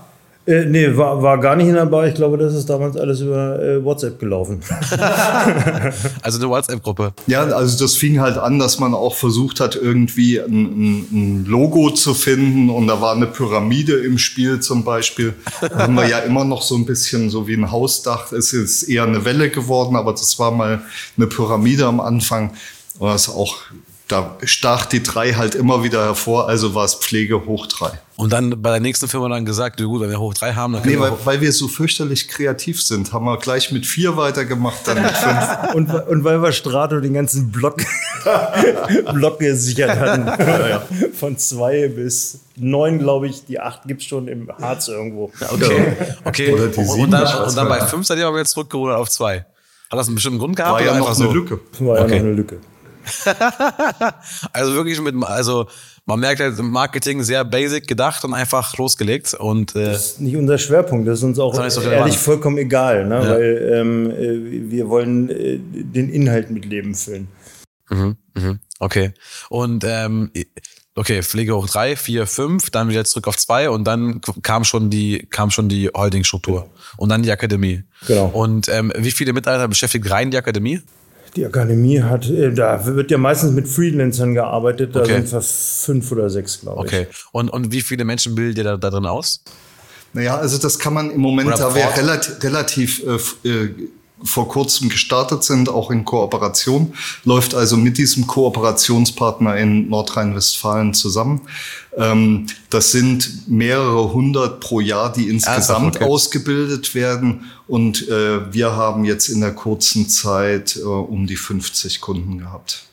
[0.47, 2.07] Äh, nee, war, war gar nicht in der Bar.
[2.07, 4.61] Ich glaube, das ist damals alles über äh, WhatsApp gelaufen.
[6.23, 7.13] Also eine WhatsApp-Gruppe.
[7.27, 11.45] Ja, also das fing halt an, dass man auch versucht hat, irgendwie ein, ein, ein
[11.45, 15.35] Logo zu finden und da war eine Pyramide im Spiel zum Beispiel.
[15.61, 18.31] Da haben wir ja immer noch so ein bisschen so wie ein Hausdach.
[18.31, 20.81] Es ist eher eine Welle geworden, aber das war mal
[21.15, 22.53] eine Pyramide am Anfang.
[22.97, 23.57] Und das auch,
[24.07, 27.91] da stach die drei halt immer wieder hervor, also war es Pflege hoch drei.
[28.15, 30.81] Und dann bei der nächsten Firma dann gesagt, gut, wenn wir hoch drei haben, dann
[30.81, 34.17] können Nee, wir weil, weil wir so fürchterlich kreativ sind, haben wir gleich mit vier
[34.17, 35.47] weitergemacht, dann mit fünf.
[35.75, 37.77] Und, und weil wir Strato den ganzen Block,
[39.13, 41.13] Block gesichert hatten.
[41.13, 43.45] Von zwei bis neun, glaube ich.
[43.45, 45.31] Die acht gibt's schon im Harz irgendwo.
[45.51, 46.53] Okay, okay.
[46.53, 48.97] Oder die und, sieben, und, dann, und dann bei fünf seid ihr aber jetzt zurückgerudert
[48.97, 49.45] auf zwei.
[49.89, 50.73] Hat das einen bestimmten Grund gehabt?
[50.73, 51.31] War oder ja noch eine so?
[51.31, 51.59] Lücke.
[51.79, 52.15] War ja Okay.
[52.15, 52.57] noch eine Lücke.
[54.53, 55.67] Also wirklich mit, also
[56.05, 59.33] Man merkt halt im Marketing sehr basic gedacht und einfach losgelegt.
[59.33, 61.07] Und, äh, das ist nicht unser Schwerpunkt.
[61.07, 63.15] Das ist uns auch ist ehrlich vollkommen egal, ne?
[63.15, 63.29] Ja.
[63.29, 67.27] weil ähm, äh, wir wollen äh, den Inhalt mit Leben füllen.
[67.89, 69.13] Mhm, mhm, okay.
[69.49, 70.31] Und ähm,
[70.95, 74.89] okay, Pflege hoch drei, vier, fünf, dann wieder zurück auf zwei und dann kam schon
[74.89, 77.83] die kam schon die Holdingstruktur und dann die Akademie.
[78.07, 78.27] Genau.
[78.27, 80.81] Und ähm, wie viele Mitarbeiter beschäftigt rein die Akademie?
[81.37, 85.21] Die Akademie hat, äh, da wird ja meistens mit Freelancern gearbeitet, da Okay.
[85.21, 86.91] sind wir fünf oder sechs, glaube ich.
[86.93, 87.07] Okay.
[87.31, 89.41] Und und wie viele Menschen bildet ihr da, da drin aus?
[90.13, 93.03] Naja, also das kann man im Moment, da wir relativ, relativ
[93.43, 93.69] äh, äh,
[94.23, 96.93] vor kurzem gestartet sind, auch in Kooperation,
[97.23, 101.41] läuft also mit diesem Kooperationspartner in Nordrhein-Westfalen zusammen.
[101.95, 106.05] Ähm, das sind mehrere hundert pro Jahr, die insgesamt okay.
[106.05, 107.51] ausgebildet werden.
[107.67, 112.85] Und äh, wir haben jetzt in der kurzen Zeit äh, um die 50 Kunden gehabt.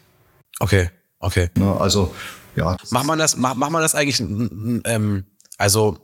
[0.60, 1.50] Okay, okay.
[1.56, 1.76] Ne?
[1.80, 2.14] Also
[2.56, 5.24] ja, Macht man das, macht, macht man das eigentlich, ähm,
[5.58, 5.98] also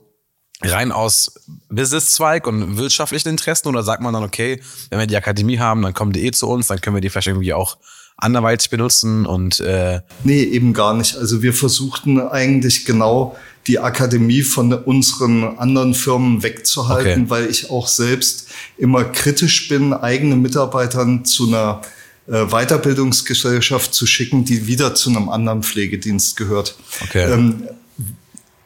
[0.63, 1.33] rein aus
[1.69, 5.93] Businesszweig und wirtschaftlichen Interessen oder sagt man dann, okay, wenn wir die Akademie haben, dann
[5.93, 7.77] kommen die eh zu uns, dann können wir die vielleicht irgendwie auch
[8.17, 11.17] anderweitig benutzen und äh, Nee, eben gar nicht.
[11.17, 13.35] Also wir versuchten eigentlich genau
[13.67, 17.29] die Akademie von unseren anderen Firmen wegzuhalten, Okay.
[17.29, 18.47] weil ich auch selbst
[18.77, 21.81] immer kritisch bin, eigene Mitarbeitern zu einer
[22.27, 26.75] äh, Weiterbildungsgesellschaft zu schicken, die wieder zu einem anderen Pflegedienst gehört.
[27.03, 27.31] Okay.
[27.31, 27.63] Ähm,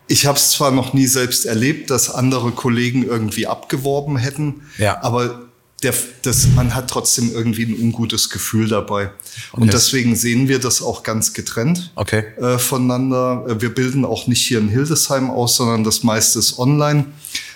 [0.08, 5.02] ich habe es zwar noch nie selbst erlebt, dass andere Kollegen irgendwie abgeworben hätten, Ja.
[5.04, 5.42] aber
[5.84, 9.12] der, das, man hat trotzdem irgendwie ein ungutes Gefühl dabei.
[9.52, 12.24] Und deswegen sehen wir das auch ganz getrennt Okay.
[12.42, 13.46] äh, voneinander.
[13.48, 17.06] Äh, Wir bilden auch nicht hier in Hildesheim aus, sondern das meiste ist online,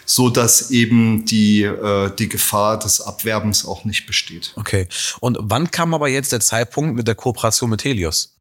[0.05, 4.53] so dass eben die, äh, die Gefahr des Abwerbens auch nicht besteht.
[4.57, 4.87] okay.
[5.21, 8.35] Und wann kam aber jetzt der Zeitpunkt mit der Kooperation mit Helios?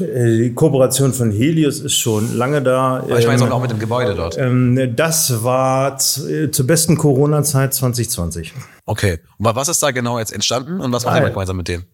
[0.00, 2.98] Äh, Die Kooperation von Helios ist schon lange da.
[2.98, 4.36] Aber ich meine Ähm, auch mit dem Gebäude dort.
[4.38, 5.96] ähm, das war
[6.28, 8.52] äh, zur besten Corona-Zeit 2020.
[8.86, 9.18] Okay.
[9.38, 11.28] Und was ist da genau jetzt entstanden und was Ah, ja.
[11.28, 11.84] gemeinsam mit denen?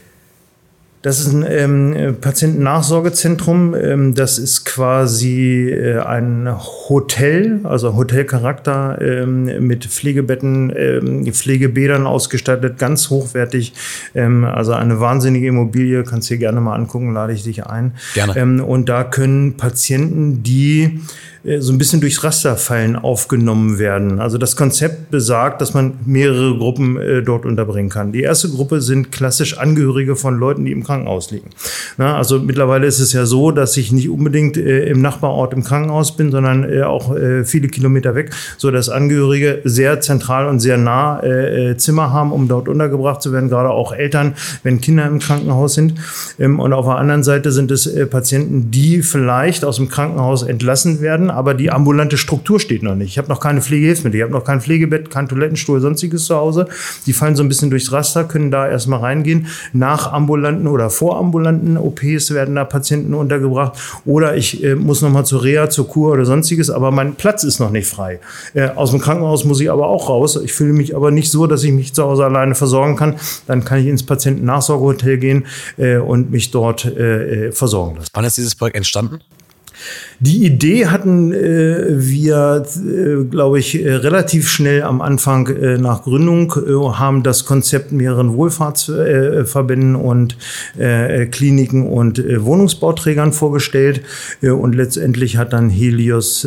[1.02, 3.74] Das ist ein ähm, äh, Patientennachsorgezentrum.
[3.74, 6.48] Ähm, das ist quasi äh, ein
[6.88, 13.74] Hotel, also Hotelcharakter ähm, mit Pflegebetten, ähm, Pflegebädern ausgestattet, ganz hochwertig.
[14.14, 17.92] Ähm, also eine wahnsinnige Immobilie, kannst du dir gerne mal angucken, lade ich dich ein.
[18.14, 18.36] Gerne.
[18.36, 21.00] Ähm, und da können Patienten, die
[21.44, 24.20] äh, so ein bisschen durchs Raster fallen, aufgenommen werden.
[24.20, 28.12] Also das Konzept besagt, dass man mehrere Gruppen äh, dort unterbringen kann.
[28.12, 31.50] Die erste Gruppe sind klassisch Angehörige von Leuten, die im Krankenhaus liegen.
[31.98, 35.62] Na, also mittlerweile ist es ja so, dass ich nicht unbedingt äh, im Nachbarort im
[35.62, 40.60] Krankenhaus bin, sondern äh, auch äh, viele Kilometer weg, so dass Angehörige sehr zentral und
[40.60, 43.50] sehr nah äh, äh, Zimmer haben, um dort untergebracht zu werden.
[43.50, 45.94] Gerade auch Eltern, wenn Kinder im Krankenhaus sind.
[46.38, 50.42] Ähm, und auf der anderen Seite sind es äh, Patienten, die vielleicht aus dem Krankenhaus
[50.42, 53.10] entlassen werden, aber die ambulante Struktur steht noch nicht.
[53.10, 56.66] Ich habe noch keine Pflegehilfsmittel, ich habe noch kein Pflegebett, kein Toilettenstuhl, sonstiges zu Hause.
[57.04, 59.48] Die fallen so ein bisschen durchs Raster, können da erstmal reingehen.
[59.72, 63.78] Nach ambulanten oder vorambulanten OPs werden da Patienten untergebracht.
[64.04, 67.44] Oder ich äh, muss noch mal zur Reha, zur Kur oder sonstiges, aber mein Platz
[67.44, 68.20] ist noch nicht frei.
[68.54, 70.38] Äh, aus dem Krankenhaus muss ich aber auch raus.
[70.42, 73.16] Ich fühle mich aber nicht so, dass ich mich zu Hause alleine versorgen kann.
[73.46, 78.10] Dann kann ich ins Patientennachsorgehotel gehen äh, und mich dort äh, äh, versorgen lassen.
[78.12, 79.20] Wann ist dieses Projekt entstanden?
[80.20, 86.02] Die Idee hatten äh, wir, äh, glaube ich, äh, relativ schnell am Anfang äh, nach
[86.02, 90.36] Gründung, äh, haben das Konzept mehreren Wohlfahrtsverbänden Verbänden und
[90.76, 94.02] äh, Kliniken und Wohnungsbauträgern vorgestellt.
[94.42, 96.44] Und letztendlich hat dann Helios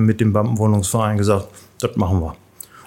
[0.00, 1.48] mit dem Beamtenwohnungsverein gesagt,
[1.80, 2.36] das machen wir.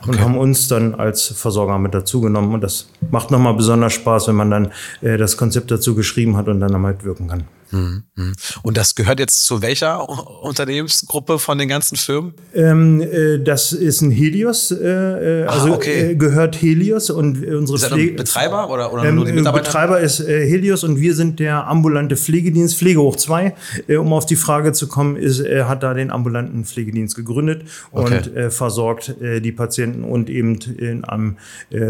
[0.05, 2.53] Und haben uns dann als Versorger mit dazugenommen.
[2.53, 6.47] Und das macht nochmal besonders Spaß, wenn man dann äh, das Konzept dazu geschrieben hat
[6.47, 7.43] und dann halt wirken kann.
[7.72, 10.07] Und das gehört jetzt zu welcher
[10.43, 12.34] Unternehmensgruppe von den ganzen Firmen?
[12.53, 16.11] Ähm, äh, das ist ein Helios, äh, äh, also okay.
[16.11, 18.13] äh, gehört Helios und unsere Ist Pflege.
[18.13, 19.65] Betreiber oder, oder Ähm, nur die Mitarbeiter?
[19.65, 23.53] Betreiber ist äh, Helios und wir sind der ambulante Pflegedienst Pflege hoch 2.
[23.88, 27.63] Äh, um auf die Frage zu kommen, ist, er hat da den ambulanten Pflegedienst gegründet
[27.91, 28.22] Okay.
[28.36, 31.38] und versorgt die Patienten und eben in einem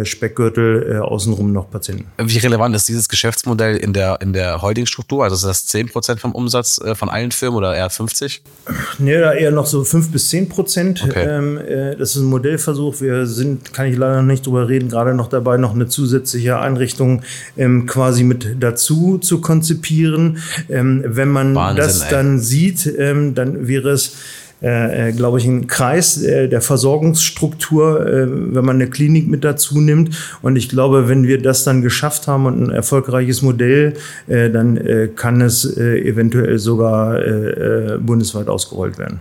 [0.03, 2.05] Speckgürtel außenrum noch Patienten.
[2.17, 5.23] Wie relevant ist dieses Geschäftsmodell in der, in der Holdingstruktur?
[5.23, 8.41] Also ist das 10% vom Umsatz äh, von allen Firmen oder eher 50?
[8.99, 11.03] Nee, da eher noch so 5 bis 10 Prozent.
[11.03, 11.25] Okay.
[11.27, 13.01] Ähm, äh, das ist ein Modellversuch.
[13.01, 16.59] Wir sind, kann ich leider noch nicht drüber reden, gerade noch dabei, noch eine zusätzliche
[16.59, 17.23] Einrichtung
[17.57, 20.39] ähm, quasi mit dazu zu konzipieren.
[20.69, 22.09] Ähm, wenn man Wahnsinn, das ey.
[22.11, 24.13] dann sieht, ähm, dann wäre es
[24.61, 29.79] äh, glaube ich, ein Kreis äh, der Versorgungsstruktur, äh, wenn man eine Klinik mit dazu
[29.79, 30.17] nimmt.
[30.41, 33.93] Und ich glaube, wenn wir das dann geschafft haben und ein erfolgreiches Modell,
[34.27, 39.19] äh, dann äh, kann es äh, eventuell sogar äh, äh, bundesweit ausgerollt werden.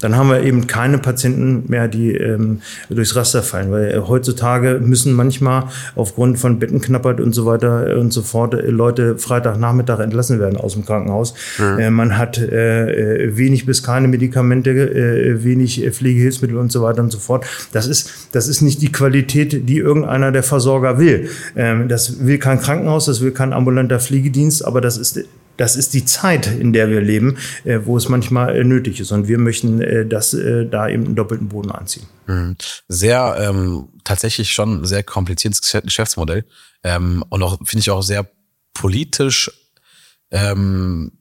[0.00, 4.80] Dann haben wir eben keine Patienten mehr, die ähm, durchs Raster fallen, weil äh, heutzutage
[4.80, 5.64] müssen manchmal
[5.96, 10.74] aufgrund von Bettenknappheit und so weiter und so fort äh, Leute Freitagnachmittag entlassen werden aus
[10.74, 11.34] dem Krankenhaus.
[11.58, 11.78] Mhm.
[11.78, 17.02] Äh, man hat äh, äh, wenig bis keine Medikamente, äh, wenig Pflegehilfsmittel und so weiter
[17.02, 17.46] und so fort.
[17.72, 21.28] Das ist, das ist nicht die Qualität, die irgendeiner der Versorger will.
[21.56, 25.24] Ähm, das will kein Krankenhaus, das will kein ambulanter Pflegedienst, aber das ist
[25.58, 29.12] das ist die Zeit, in der wir leben, äh, wo es manchmal äh, nötig ist.
[29.12, 32.06] Und wir möchten äh, das äh, da eben einen doppelten Boden anziehen.
[32.26, 32.56] Mhm.
[32.86, 36.44] Sehr, ähm, tatsächlich schon sehr kompliziertes Geschäftsmodell.
[36.84, 38.26] Ähm, und auch, finde ich auch sehr
[38.72, 39.50] politisch
[40.30, 41.12] ähm,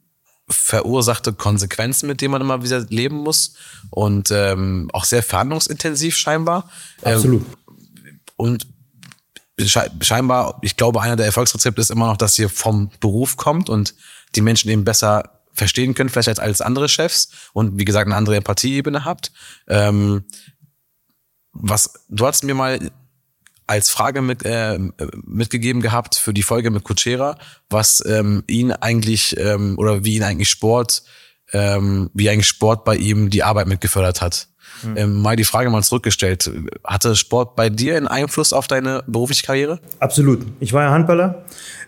[0.48, 3.56] verursachte Konsequenzen, mit denen man immer wieder leben muss.
[3.90, 6.70] Und ähm, auch sehr verhandlungsintensiv scheinbar.
[7.04, 7.42] Ähm, Absolut.
[7.42, 8.68] Ähm, und
[9.66, 13.96] scheinbar, ich glaube, einer der Erfolgsrezepte ist immer noch, dass ihr vom Beruf kommt und
[14.36, 18.16] die Menschen eben besser verstehen können, vielleicht als, als andere Chefs und wie gesagt eine
[18.16, 19.32] andere Empathieebene habt.
[19.68, 20.26] Ähm,
[21.52, 22.92] was du hast mir mal
[23.66, 24.80] als Frage mit, äh,
[25.26, 27.38] mitgegeben gehabt für die Folge mit Kutschera,
[27.70, 31.04] was ähm, ihn eigentlich ähm, oder wie ihn eigentlich Sport,
[31.52, 34.48] ähm, wie eigentlich Sport bei ihm die Arbeit mitgefördert hat.
[34.84, 34.98] Mhm.
[34.98, 36.50] Ähm, mal die Frage mal zurückgestellt.
[36.84, 39.80] Hatte Sport bei dir einen Einfluss auf deine berufliche Karriere?
[40.00, 40.46] Absolut.
[40.60, 41.44] Ich war ja Handballer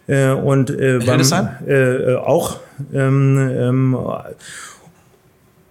[0.07, 1.21] äh, und äh, beim,
[1.67, 2.59] äh, auch.
[2.93, 3.97] Ähm, ähm,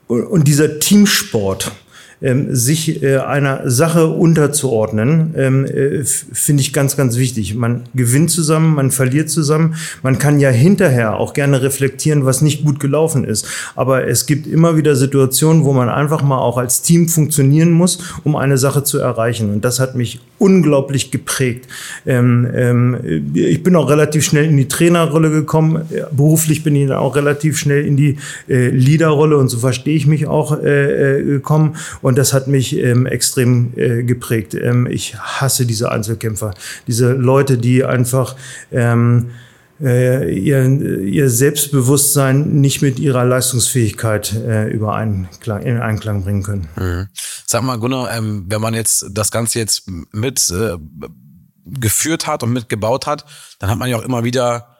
[0.08, 1.70] und dieser Teamsport,
[2.20, 7.54] sich äh, einer Sache unterzuordnen, ähm, äh, finde ich ganz, ganz wichtig.
[7.54, 9.76] Man gewinnt zusammen, man verliert zusammen.
[10.02, 13.46] Man kann ja hinterher auch gerne reflektieren, was nicht gut gelaufen ist.
[13.76, 17.98] Aber es gibt immer wieder Situationen, wo man einfach mal auch als Team funktionieren muss,
[18.24, 19.52] um eine Sache zu erreichen.
[19.52, 21.68] Und das hat mich unglaublich geprägt.
[22.06, 25.82] Ähm, ähm, ich bin auch relativ schnell in die Trainerrolle gekommen.
[26.12, 28.16] Beruflich bin ich dann auch relativ schnell in die
[28.48, 31.76] äh, Leaderrolle und so verstehe ich mich auch äh, äh gekommen.
[32.02, 34.54] Und das hat mich ähm, extrem äh, geprägt.
[34.54, 36.54] Ähm, ich hasse diese Einzelkämpfer,
[36.86, 38.36] diese Leute, die einfach
[38.72, 39.26] ähm,
[39.80, 40.64] äh, ihr,
[41.02, 46.68] ihr Selbstbewusstsein nicht mit ihrer Leistungsfähigkeit äh, übereinklang, in Einklang bringen können.
[46.76, 47.08] Mhm.
[47.46, 50.76] Sag mal, Gunnar, ähm, wenn man jetzt das Ganze jetzt mit äh,
[51.64, 53.24] geführt hat und mitgebaut hat,
[53.58, 54.76] dann hat man ja auch immer wieder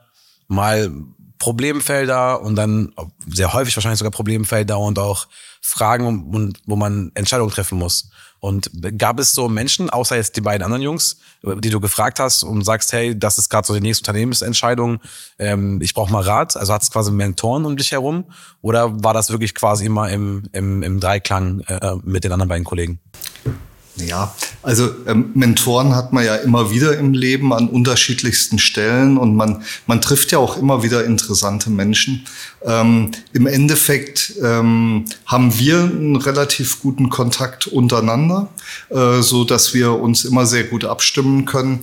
[0.48, 0.90] mal
[1.38, 2.92] Problemfelder und dann
[3.28, 5.28] sehr häufig wahrscheinlich sogar Problemfelder und auch
[5.60, 8.10] Fragen, und, wo man Entscheidungen treffen muss.
[8.40, 12.44] Und gab es so Menschen, außer jetzt die beiden anderen Jungs, die du gefragt hast
[12.44, 15.00] und sagst, hey, das ist gerade so die nächste Unternehmensentscheidung,
[15.38, 18.24] ähm, ich brauche mal Rat, also hat es quasi Mentoren um dich herum
[18.62, 22.64] oder war das wirklich quasi immer im, im, im Dreiklang äh, mit den anderen beiden
[22.64, 23.00] Kollegen?
[24.06, 29.34] Ja, also ähm, Mentoren hat man ja immer wieder im Leben an unterschiedlichsten Stellen und
[29.34, 32.26] man, man trifft ja auch immer wieder interessante Menschen.
[32.62, 38.48] Ähm, Im Endeffekt ähm, haben wir einen relativ guten Kontakt untereinander,
[38.90, 41.80] äh, so dass wir uns immer sehr gut abstimmen können.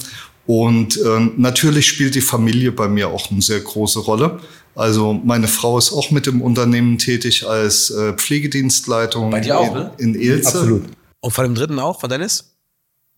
[0.47, 4.39] Und äh, natürlich spielt die Familie bei mir auch eine sehr große Rolle.
[4.76, 9.74] Also meine Frau ist auch mit dem Unternehmen tätig als äh, Pflegedienstleitung bei dir auch,
[9.74, 9.91] ne?
[9.97, 10.47] in, in Ilze.
[10.49, 10.84] Absolut.
[11.26, 12.55] Und von dem dritten auch, von Dennis?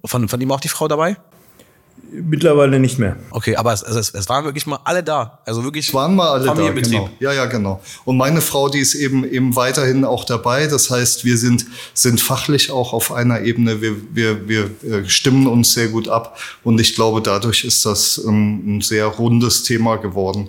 [0.05, 1.17] Von, von ihm auch die Frau dabei?
[2.09, 3.17] Mittlerweile nicht mehr.
[3.31, 5.39] Okay, aber es, es, es waren wirklich mal alle da.
[5.45, 5.89] Also wirklich.
[5.89, 7.09] Es waren mal alle da, genau.
[7.19, 7.81] Ja, ja, genau.
[8.05, 10.67] Und meine Frau, die ist eben eben weiterhin auch dabei.
[10.67, 13.81] Das heißt, wir sind, sind fachlich auch auf einer Ebene.
[13.81, 16.39] Wir, wir, wir äh, stimmen uns sehr gut ab.
[16.63, 20.47] Und ich glaube, dadurch ist das ähm, ein sehr rundes Thema geworden.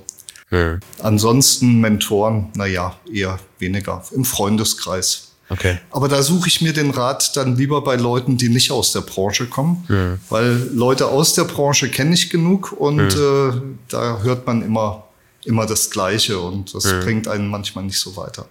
[0.51, 0.79] Hm.
[1.03, 5.28] Ansonsten Mentoren, naja, eher weniger im Freundeskreis.
[5.51, 5.79] Okay.
[5.91, 9.01] Aber da suche ich mir den Rat dann lieber bei Leuten, die nicht aus der
[9.01, 10.19] Branche kommen, ja.
[10.29, 13.49] weil Leute aus der Branche kenne ich genug und ja.
[13.49, 13.53] äh,
[13.89, 15.05] da hört man immer
[15.45, 17.01] immer das Gleiche und das ja.
[17.01, 18.47] bringt einen manchmal nicht so weiter.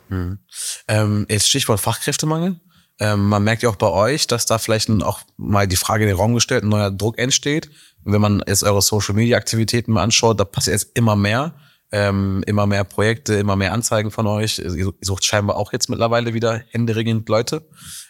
[0.87, 2.59] Ähm, jetzt Stichwort Fachkräftemangel.
[2.99, 6.07] Ähm, man merkt ja auch bei euch, dass da vielleicht auch mal die Frage in
[6.07, 7.69] den Raum gestellt, ein neuer Druck entsteht.
[8.03, 11.53] wenn man jetzt eure Social Media Aktivitäten mal anschaut, da passiert jetzt immer mehr
[11.91, 14.59] ähm, immer mehr Projekte, immer mehr Anzeigen von euch.
[14.59, 17.67] Ihr sucht scheinbar auch jetzt mittlerweile wieder händeringend Leute.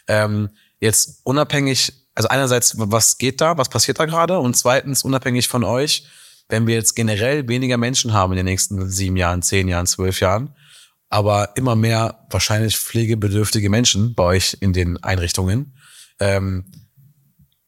[0.08, 0.50] Ähm,
[0.80, 4.38] jetzt unabhängig, also einerseits, was geht da, was passiert da gerade?
[4.38, 6.06] Und zweitens, unabhängig von euch,
[6.48, 10.20] wenn wir jetzt generell weniger Menschen haben in den nächsten sieben Jahren, zehn Jahren, zwölf
[10.20, 10.54] Jahren,
[11.10, 15.76] aber immer mehr wahrscheinlich pflegebedürftige Menschen bei euch in den Einrichtungen.
[16.20, 16.64] Ähm,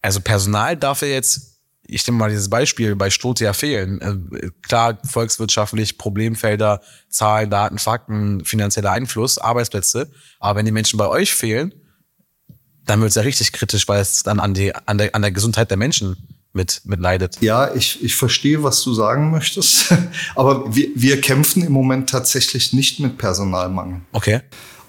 [0.02, 1.49] also Personal darf ja jetzt
[1.90, 4.00] ich nehme mal dieses Beispiel bei Stotia fehlen.
[4.00, 10.10] Äh, klar, volkswirtschaftlich, Problemfelder, Zahlen, Daten, Fakten, finanzieller Einfluss, Arbeitsplätze.
[10.38, 11.74] Aber wenn die Menschen bei euch fehlen,
[12.86, 15.32] dann wird es ja richtig kritisch, weil es dann an, die, an, der, an der
[15.32, 16.16] Gesundheit der Menschen
[16.52, 17.40] mit, mit leidet.
[17.40, 19.94] Ja, ich, ich verstehe, was du sagen möchtest.
[20.34, 24.00] Aber wir, wir kämpfen im Moment tatsächlich nicht mit Personalmangel.
[24.12, 24.40] Okay.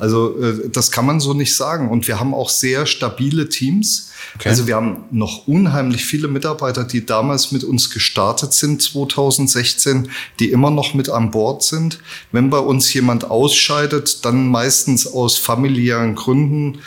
[0.02, 1.88] Also äh, das kann man so nicht sagen.
[1.88, 4.10] Und wir haben auch sehr stabile Teams.
[4.36, 4.50] Okay.
[4.50, 10.50] Also wir haben noch unheimlich viele Mitarbeiter, die damals mit uns gestartet sind, 2016, die
[10.52, 12.00] immer noch mit an Bord sind.
[12.32, 16.80] Wenn bei uns jemand ausscheidet, dann meistens aus familiären Gründen,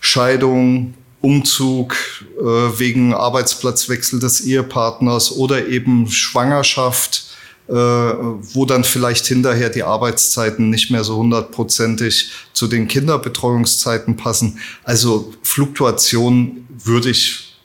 [0.00, 0.92] Scheidung,
[1.22, 1.96] Umzug
[2.38, 7.27] äh, wegen Arbeitsplatzwechsel des Ehepartners oder eben Schwangerschaft,
[7.68, 14.58] wo dann vielleicht hinterher die Arbeitszeiten nicht mehr so hundertprozentig zu den Kinderbetreuungszeiten passen.
[14.84, 17.56] Also Fluktuation würde ich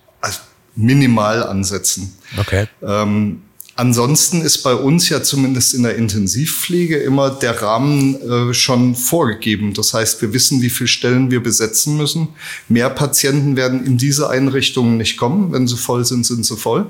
[0.75, 2.13] minimal ansetzen.
[2.37, 2.67] Okay.
[2.81, 3.41] Ähm,
[3.75, 9.73] Ansonsten ist bei uns ja zumindest in der Intensivpflege immer der Rahmen äh, schon vorgegeben.
[9.73, 12.29] Das heißt, wir wissen, wie viele Stellen wir besetzen müssen.
[12.69, 15.51] Mehr Patienten werden in diese Einrichtungen nicht kommen.
[15.51, 16.85] Wenn sie voll sind, sind sie voll.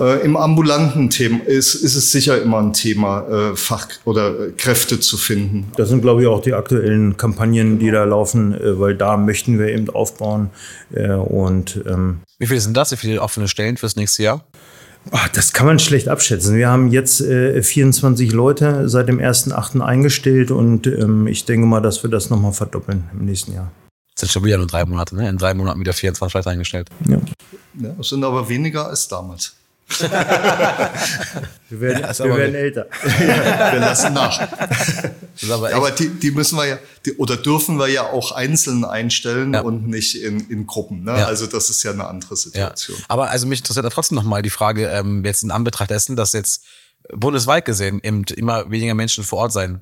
[0.00, 4.52] Äh, Im ambulanten Thema ist, ist es sicher immer ein Thema, äh, Fach- oder äh,
[4.52, 5.70] Kräfte zu finden.
[5.76, 9.58] Das sind, glaube ich, auch die aktuellen Kampagnen, die da laufen, äh, weil da möchten
[9.58, 10.48] wir eben aufbauen.
[10.92, 12.92] Äh, und ähm Wie viele sind das?
[12.92, 14.44] Wie viele offene Stellen fürs nächste Jahr?
[15.10, 16.56] Ach, das kann man schlecht abschätzen.
[16.56, 19.80] Wir haben jetzt äh, 24 Leute seit dem 1.8.
[19.80, 23.70] eingestellt und ähm, ich denke mal, dass wir das nochmal verdoppeln im nächsten Jahr.
[24.14, 25.28] Das sind schon wieder nur drei Monate, ne?
[25.28, 26.88] In drei Monaten wieder 24 Leute eingestellt.
[27.06, 27.18] Ja.
[27.80, 29.54] Ja, das sind aber weniger als damals.
[29.98, 32.86] Wir werden, Ja, wir werden älter.
[33.02, 34.40] Wir lassen nach.
[35.50, 39.54] Aber Aber die, die müssen wir ja, die, oder dürfen wir ja auch einzeln einstellen
[39.54, 39.60] Ja.
[39.62, 41.04] und nicht in, in Gruppen.
[41.04, 41.18] Ne?
[41.18, 41.26] Ja.
[41.26, 42.36] Also das ist ja eine andere ja.
[42.36, 42.96] Situation.
[43.08, 46.32] Aber also mich interessiert da trotzdem nochmal die Frage, ähm, jetzt in Anbetracht dessen, dass
[46.32, 46.64] jetzt
[47.12, 49.80] bundesweit gesehen eben immer weniger Menschen vor Ort sein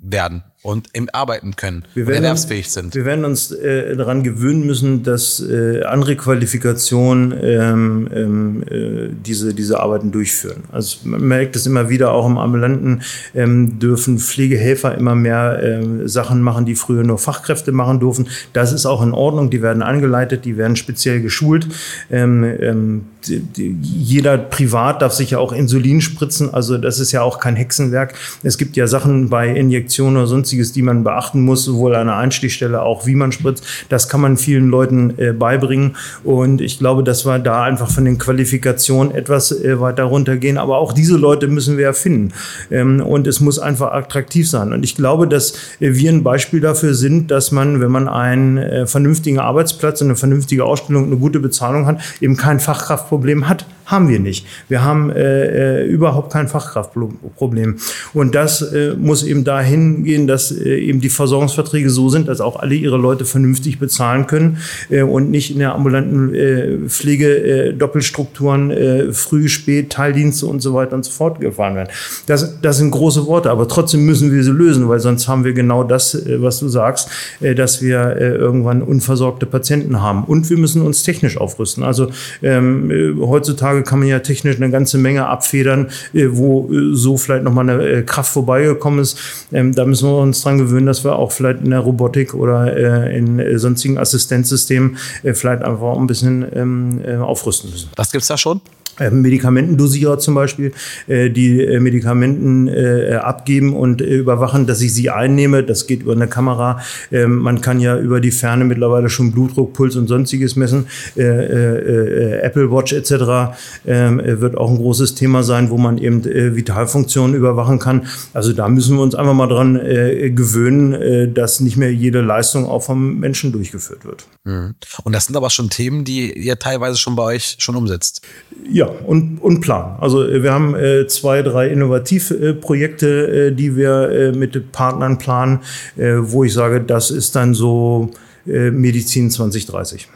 [0.00, 2.94] werden und arbeiten können Wir werden- erwerbsfähig sind.
[2.94, 9.54] Wir werden uns äh, daran gewöhnen müssen, dass äh, andere Qualifikationen ähm, ähm, äh, diese,
[9.54, 10.64] diese Arbeiten durchführen.
[10.72, 13.02] Also man merkt es immer wieder, auch im Ambulanten
[13.34, 18.26] ähm, dürfen Pflegehelfer immer mehr ähm, Sachen machen, die früher nur Fachkräfte machen durften.
[18.52, 21.68] Das ist auch in Ordnung, die werden angeleitet, die werden speziell geschult.
[22.10, 27.12] Ähm, ähm, die, die, jeder privat darf sich ja auch Insulin spritzen, also das ist
[27.12, 28.14] ja auch kein Hexenwerk.
[28.42, 30.26] Es gibt ja Sachen bei Injektionen oder
[30.56, 33.64] sonstiges, die man beachten muss, sowohl an der Einstichstelle auch wie man spritzt.
[33.88, 38.04] Das kann man vielen Leuten äh, beibringen und ich glaube, dass wir da einfach von
[38.04, 40.58] den Qualifikationen etwas äh, weiter runtergehen.
[40.58, 42.32] Aber auch diese Leute müssen wir ja finden
[42.70, 44.72] ähm, und es muss einfach attraktiv sein.
[44.72, 48.58] Und ich glaube, dass äh, wir ein Beispiel dafür sind, dass man, wenn man einen
[48.58, 53.66] äh, vernünftigen Arbeitsplatz eine vernünftige Ausstellung, eine gute Bezahlung hat, eben kein Fachkraftproblem hat.
[53.86, 54.44] Haben wir nicht.
[54.68, 57.76] Wir haben äh, äh, überhaupt kein Fachkraftproblem.
[58.14, 62.40] Und das äh, muss eben dahin gehen, dass äh, eben die Versorgungsverträge so sind, dass
[62.40, 64.58] auch alle ihre Leute vernünftig bezahlen können
[64.90, 70.94] äh, und nicht in der ambulanten äh, Pflege Doppelstrukturen, früh, spät, Teildienste und so weiter
[70.94, 71.88] und so fort gefahren werden.
[72.26, 75.52] Das, das sind große Worte, aber trotzdem müssen wir sie lösen, weil sonst haben wir
[75.52, 77.08] genau das, was du sagst,
[77.40, 80.24] dass wir irgendwann unversorgte Patienten haben.
[80.24, 81.82] Und wir müssen uns technisch aufrüsten.
[81.82, 82.10] Also
[82.42, 87.68] ähm, äh, heutzutage kann man ja technisch eine ganze Menge abfedern, wo so vielleicht nochmal
[87.68, 89.18] eine Kraft vorbeigekommen ist.
[89.52, 92.76] Ähm, da müssen wir uns dran gewöhnen, dass wir auch vielleicht in der Robotik oder
[92.76, 97.90] äh, in äh, sonstigen Assistenzsystemen äh, vielleicht einfach ein bisschen ähm, äh, aufrüsten müssen.
[97.96, 98.60] Was gibt's da schon?
[98.98, 100.72] Äh, Medikamentendosierer zum Beispiel,
[101.06, 102.68] äh, die äh, Medikamenten
[103.16, 105.62] abgeben und überwachen, dass ich sie einnehme.
[105.62, 106.80] Das geht über eine Kamera.
[107.12, 110.86] Ähm, man kann ja über die Ferne mittlerweile schon Blutdruck, Puls und sonstiges messen.
[111.14, 113.56] Apple Watch etc.
[113.86, 118.06] Ähm, äh, wird auch ein großes Thema sein, wo man eben Vitalfunktionen überwachen kann.
[118.32, 122.82] Also da müssen wir uns einfach mal dran gewöhnen, dass nicht mehr jede Leistung auch
[122.82, 124.26] vom Menschen durchgeführt wird.
[124.44, 128.22] Und das sind aber schon Themen, die ihr teilweise schon bei euch schon umsetzt.
[128.70, 129.96] Ja, und, und Plan.
[130.00, 135.60] Also äh, wir haben äh, zwei, drei Innovativprojekte, äh, die wir äh, mit Partnern planen,
[135.96, 138.10] äh, wo ich sage, das ist dann so
[138.46, 140.08] äh, Medizin 2030.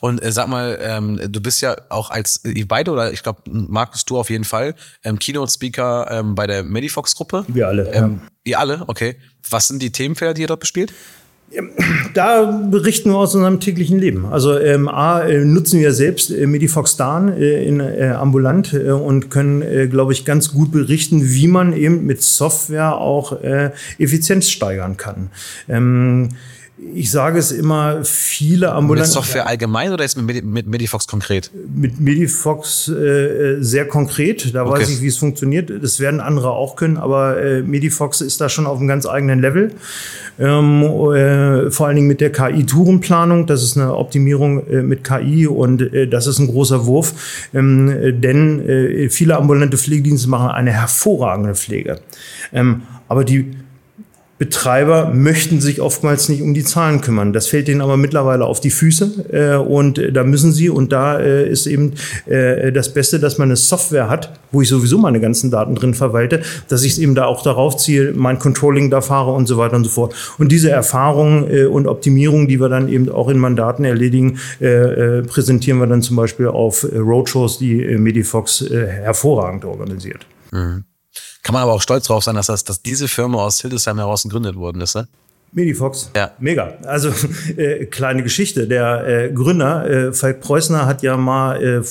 [0.00, 3.42] Und äh, sag mal, ähm, du bist ja auch als ihr beide oder ich glaube
[3.46, 4.74] Markus du auf jeden Fall
[5.04, 7.44] ähm, Keynote Speaker ähm, bei der Medifox Gruppe.
[7.48, 7.90] Wir alle.
[7.92, 9.16] Ähm, ihr alle, okay.
[9.48, 10.92] Was sind die Themenfelder, die ihr dort bespielt?
[12.12, 14.26] Da berichten wir aus unserem täglichen Leben.
[14.26, 18.90] Also ähm, A, äh, nutzen wir selbst äh, Medifox Dan äh, in, äh, ambulant äh,
[18.90, 23.70] und können, äh, glaube ich, ganz gut berichten, wie man eben mit Software auch äh,
[23.98, 25.30] Effizienz steigern kann.
[25.68, 26.30] Ähm,
[26.94, 29.08] ich sage es immer, viele ambulante...
[29.08, 31.50] Mit Software allgemein oder jetzt mit, mit Medifox konkret?
[31.74, 34.80] Mit Medifox äh, sehr konkret, da okay.
[34.80, 35.72] weiß ich, wie es funktioniert.
[35.82, 39.40] Das werden andere auch können, aber äh, Medifox ist da schon auf einem ganz eigenen
[39.40, 39.72] Level.
[40.38, 45.48] Ähm, äh, vor allen Dingen mit der KI-Tourenplanung, das ist eine Optimierung äh, mit KI
[45.48, 50.70] und äh, das ist ein großer Wurf, ähm, denn äh, viele ambulante Pflegedienste machen eine
[50.70, 52.00] hervorragende Pflege.
[52.52, 53.56] Ähm, aber die
[54.38, 57.32] Betreiber möchten sich oftmals nicht um die Zahlen kümmern.
[57.32, 60.92] Das fällt ihnen aber mittlerweile auf die Füße äh, und äh, da müssen sie und
[60.92, 61.94] da äh, ist eben
[62.26, 65.92] äh, das Beste, dass man eine Software hat, wo ich sowieso meine ganzen Daten drin
[65.92, 69.58] verwalte, dass ich es eben da auch darauf ziehe, mein Controlling da fahre und so
[69.58, 70.14] weiter und so fort.
[70.38, 74.66] Und diese Erfahrungen äh, und Optimierungen, die wir dann eben auch in Mandaten erledigen, äh,
[74.66, 80.26] äh, präsentieren wir dann zum Beispiel auf äh, Roadshows, die äh, Medifox äh, hervorragend organisiert.
[80.52, 80.84] Mhm.
[81.42, 84.22] Kann man aber auch stolz drauf sein, dass, das, dass diese Firma aus Hildesheim heraus
[84.22, 85.08] gegründet worden ist, ne?
[85.52, 86.10] Medifox.
[86.14, 86.32] Ja.
[86.38, 86.74] Mega.
[86.84, 87.10] Also
[87.56, 88.66] äh, kleine Geschichte.
[88.66, 91.82] Der äh, Gründer, äh, Falk Preußner, hat ja mal äh,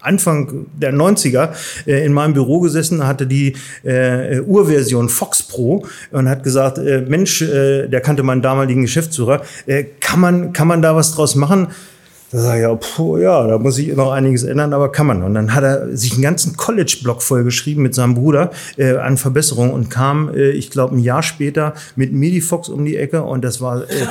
[0.00, 1.50] Anfang der 90er
[1.86, 3.54] äh, in meinem Büro gesessen, hatte die
[3.84, 9.42] äh, Urversion Fox Pro und hat gesagt, äh, Mensch, äh, der kannte meinen damaligen Geschäftsführer,
[9.66, 11.68] äh, kann, man, kann man da was draus machen?
[12.32, 15.22] Da sage ich, ja, puh, ja, da muss ich noch einiges ändern, aber kann man.
[15.22, 19.70] Und dann hat er sich einen ganzen College-Blog vollgeschrieben mit seinem Bruder äh, an Verbesserungen
[19.70, 23.60] und kam, äh, ich glaube, ein Jahr später mit Medifox um die Ecke und das
[23.60, 24.06] war, äh,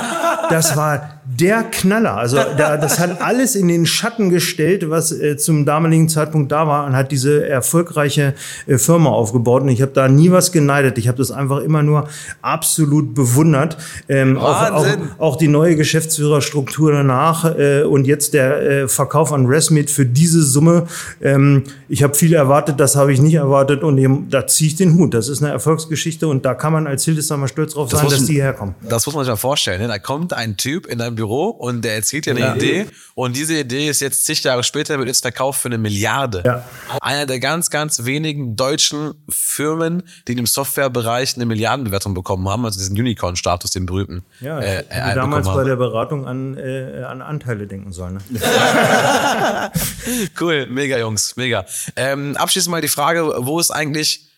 [0.50, 2.16] das war der Knaller.
[2.16, 6.66] Also da, das hat alles in den Schatten gestellt, was äh, zum damaligen Zeitpunkt da
[6.66, 8.34] war und hat diese erfolgreiche
[8.66, 9.62] äh, Firma aufgebaut.
[9.62, 10.96] Und ich habe da nie was geneidet.
[10.98, 12.08] Ich habe das einfach immer nur
[12.40, 13.76] absolut bewundert.
[14.08, 14.86] Ähm, auch, auch,
[15.18, 20.42] auch die neue Geschäftsführerstruktur danach äh, und jetzt der äh, Verkauf an Resmit für diese
[20.42, 20.86] Summe.
[21.20, 24.76] Ähm, ich habe viel erwartet, das habe ich nicht erwartet und eben, da ziehe ich
[24.76, 25.12] den Hut.
[25.12, 28.40] Das ist eine Erfolgsgeschichte und da kann man als Hildesheimer stolz drauf sein, dass die
[28.40, 28.76] herkommen.
[28.88, 29.80] Das muss man sich mal vorstellen.
[29.80, 29.88] Ne?
[29.88, 32.54] Da kommt ein Typ in dein Büro und der erzählt dir eine ja.
[32.54, 36.42] Idee und diese Idee ist jetzt zig Jahre später wird jetzt verkauft für eine Milliarde.
[36.44, 36.64] Ja.
[37.00, 42.78] Einer der ganz, ganz wenigen deutschen Firmen, die im Softwarebereich eine Milliardenbewertung bekommen haben, also
[42.78, 44.24] diesen Unicorn-Status, den berühmten.
[44.40, 48.14] Ja, äh, äh, damals bei der Beratung an, äh, an Anteile denken sollen.
[48.14, 48.40] Ne?
[50.40, 51.64] cool, mega Jungs, mega.
[51.96, 54.31] Ähm, abschließend mal die Frage, wo ist eigentlich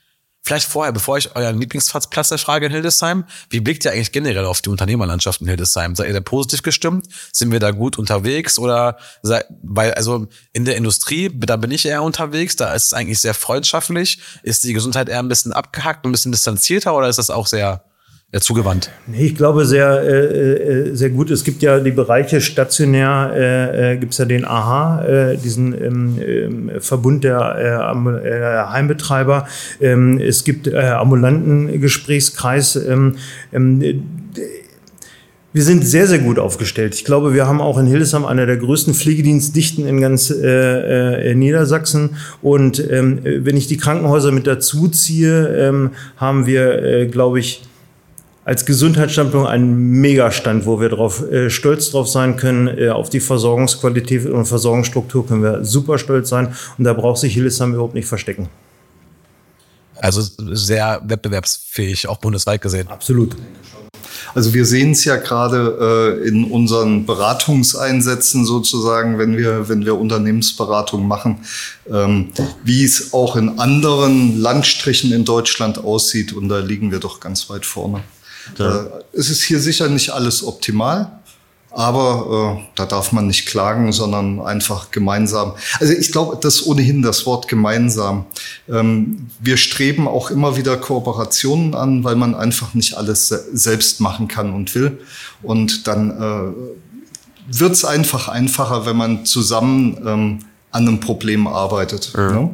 [0.45, 4.45] Vielleicht vorher, bevor ich euren Lieblingsplatz der Frage in Hildesheim, wie blickt ihr eigentlich generell
[4.45, 5.97] auf die Unternehmerlandschaft in Hildesheim?
[5.97, 7.09] Seid ihr da positiv gestimmt?
[7.33, 8.59] Sind wir da gut unterwegs?
[8.59, 12.93] Oder sei, weil, also in der Industrie, da bin ich eher unterwegs, da ist es
[12.93, 14.19] eigentlich sehr freundschaftlich.
[14.43, 17.83] Ist die Gesundheit eher ein bisschen abgehackt, ein bisschen distanzierter oder ist das auch sehr
[18.35, 18.91] äh, zugewandt?
[19.13, 21.31] Ich glaube sehr, äh, äh, sehr gut.
[21.31, 25.73] Es gibt ja die Bereiche stationär, äh, äh, gibt es ja den AHA, äh, diesen
[25.73, 29.47] ähm, äh, Verbund der äh, Heimbetreiber.
[29.81, 32.75] Ähm, es gibt äh, ambulanten Gesprächskreis.
[32.77, 33.17] Ähm,
[33.53, 34.03] ähm,
[35.53, 36.97] wir sind sehr, sehr gut aufgestellt.
[36.97, 41.35] Ich glaube, wir haben auch in Hildesheim einer der größten Pflegedienstdichten in ganz äh, äh,
[41.37, 42.17] Niedersachsen.
[42.43, 47.63] Und ähm, wenn ich die Krankenhäuser mit dazu ziehe, ähm, haben wir, äh, glaube ich,
[48.45, 52.69] als Gesundheitsstandpunkt ein Megastand, wo wir drauf, äh, stolz drauf sein können.
[52.69, 56.55] Äh, auf die Versorgungsqualität und Versorgungsstruktur können wir super stolz sein.
[56.77, 58.49] Und da braucht sich Hillesheim überhaupt nicht verstecken.
[59.97, 60.23] Also
[60.53, 62.89] sehr wettbewerbsfähig, auch bundesweit gesehen.
[62.89, 63.37] Absolut.
[64.35, 69.99] Also wir sehen es ja gerade äh, in unseren Beratungseinsätzen sozusagen, wenn wir, wenn wir
[69.99, 71.39] Unternehmensberatung machen,
[71.91, 72.31] ähm,
[72.65, 76.33] wie es auch in anderen Landstrichen in Deutschland aussieht.
[76.33, 78.03] Und da liegen wir doch ganz weit vorne.
[78.59, 78.83] Ja.
[78.83, 81.21] Äh, es ist hier sicher nicht alles optimal,
[81.71, 85.55] aber äh, da darf man nicht klagen, sondern einfach gemeinsam.
[85.81, 88.27] Also ich glaube, das ohnehin das Wort gemeinsam.
[88.69, 94.29] Ähm, wir streben auch immer wieder Kooperationen an, weil man einfach nicht alles selbst machen
[94.29, 94.99] kann und will.
[95.43, 100.39] Und dann äh, wird es einfach einfacher, wenn man zusammen ähm,
[100.71, 102.13] an einem Problem arbeitet.
[102.17, 102.31] Ja.
[102.31, 102.51] Ne?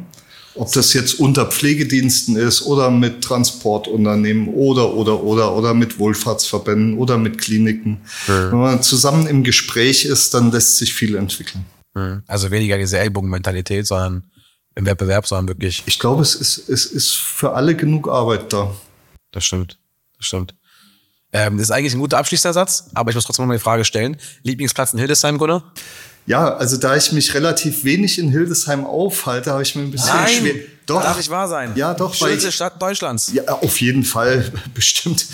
[0.55, 6.97] Ob das jetzt unter Pflegediensten ist oder mit Transportunternehmen oder, oder, oder, oder mit Wohlfahrtsverbänden
[6.97, 8.01] oder mit Kliniken.
[8.27, 8.51] Mhm.
[8.51, 11.65] Wenn man zusammen im Gespräch ist, dann lässt sich viel entwickeln.
[11.93, 12.23] Mhm.
[12.27, 14.25] Also weniger diese Ellbogenmentalität, sondern
[14.75, 15.83] im Wettbewerb, sondern wirklich.
[15.85, 18.73] Ich glaube, es ist, es ist für alle genug Arbeit da.
[19.31, 19.77] Das stimmt.
[20.17, 20.55] Das stimmt.
[21.33, 23.85] Ähm, das ist eigentlich ein guter Abschließersatz, aber ich muss trotzdem noch mal die Frage
[23.85, 24.17] stellen.
[24.43, 25.73] Lieblingsplatz in Hildesheim, Gunnar?
[26.25, 30.15] Ja, also da ich mich relativ wenig in Hildesheim aufhalte, habe ich mir ein bisschen
[30.15, 30.55] Nein, schwer.
[30.91, 31.01] Doch.
[31.03, 31.71] Darf ich wahr sein?
[31.75, 32.13] Ja, doch.
[32.13, 33.31] Schönste ich, Stadt Deutschlands.
[33.33, 35.25] Ja, auf jeden Fall, bestimmt.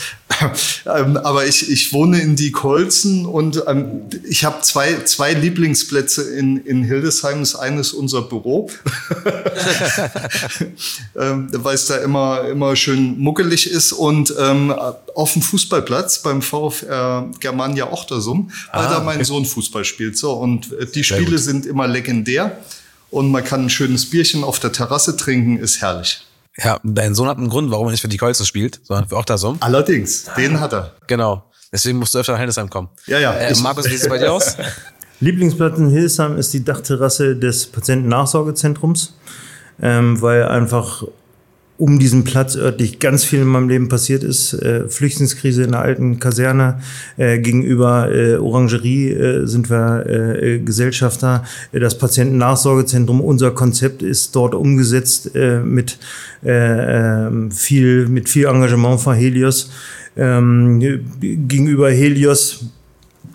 [0.86, 6.22] Ähm, aber ich, ich wohne in die Kolzen und ähm, ich habe zwei, zwei Lieblingsplätze
[6.22, 7.40] in, in Hildesheim.
[7.40, 8.70] Das eine ist unser Büro,
[11.16, 13.94] ähm, weil es da immer, immer schön muckelig ist.
[13.94, 14.72] Und ähm,
[15.16, 20.18] auf dem Fußballplatz beim VfR Germania Ochtersum, weil ah, da mein Sohn Fußball spielt.
[20.18, 22.58] So, und äh, die Spiele sind immer legendär
[23.10, 26.26] und man kann ein schönes Bierchen auf der Terrasse trinken, ist herrlich.
[26.58, 29.16] Ja, dein Sohn hat einen Grund, warum er nicht für die Kolze spielt, sondern für
[29.16, 29.58] Ochtersum.
[29.60, 30.96] Allerdings, den hat er.
[31.06, 31.44] Genau.
[31.72, 32.90] Deswegen musst du öfter nach Hildesheim kommen.
[33.06, 33.34] Ja, ja.
[33.34, 34.58] Äh, Markus, wie sieht es bei dir aus?
[35.20, 39.14] Lieblingsplatz in Hildesheim ist die Dachterrasse des Patientennachsorgezentrums,
[39.82, 41.04] ähm, weil einfach
[41.78, 44.54] um diesen Platz örtlich ganz viel in meinem Leben passiert ist.
[44.54, 46.82] Äh, Flüchtlingskrise in der alten Kaserne,
[47.18, 51.44] äh, gegenüber äh, Orangerie äh, sind wir äh, Gesellschafter.
[51.72, 56.00] Das Patientennachsorgezentrum, unser Konzept ist dort umgesetzt äh, mit,
[56.44, 59.70] äh, ähm, viel, mit viel Engagement von Helios.
[60.16, 60.80] Ähm,
[61.20, 62.66] gegenüber Helios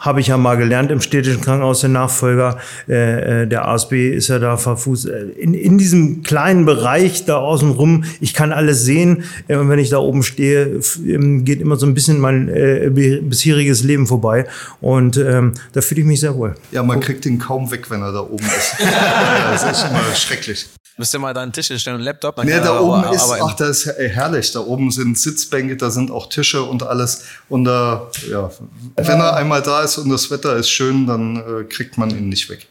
[0.02, 2.58] habe ich ja mal gelernt im städtischen Krankenhaus, der Nachfolger
[2.88, 5.06] äh, äh der ASB ist ja da verfußt.
[5.06, 9.24] Äh, in, in diesem kleinen Bereich da außen rum, ich kann alles sehen.
[9.48, 13.84] Äh, wenn ich da oben stehe, ähm, geht immer so ein bisschen mein äh, bisheriges
[13.84, 14.46] Leben vorbei.
[14.80, 16.56] Und ähm, da fühle ich mich sehr wohl.
[16.72, 18.74] Ja, man kriegt ihn kaum weg, wenn er da oben ist.
[19.52, 20.66] das ist immer schrecklich.
[21.02, 22.36] Müsst ihr mal da einen Tisch hinstellen und Laptop?
[22.36, 24.52] Dann nee, da oben ist, ach, das ist herrlich.
[24.52, 27.24] Da oben sind Sitzbänke, da sind auch Tische und alles.
[27.48, 28.48] Und da, ja,
[28.94, 32.28] wenn er einmal da ist und das Wetter ist schön, dann äh, kriegt man ihn
[32.28, 32.68] nicht weg.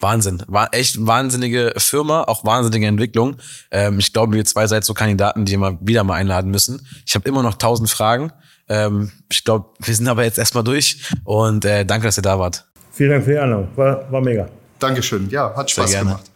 [0.00, 0.42] Wahnsinn.
[0.48, 3.38] War echt wahnsinnige Firma, auch wahnsinnige Entwicklung.
[3.70, 6.86] Ähm, ich glaube, wir zwei seid so Kandidaten, die wir wieder mal einladen müssen.
[7.06, 8.32] Ich habe immer noch tausend Fragen.
[8.68, 12.38] Ähm, ich glaube, wir sind aber jetzt erstmal durch und äh, danke, dass ihr da
[12.38, 12.66] wart.
[12.92, 13.68] Vielen Dank für die Einladung.
[13.76, 14.46] War, war mega.
[14.78, 15.30] Dankeschön.
[15.30, 16.35] Ja, hat Spaß gemacht.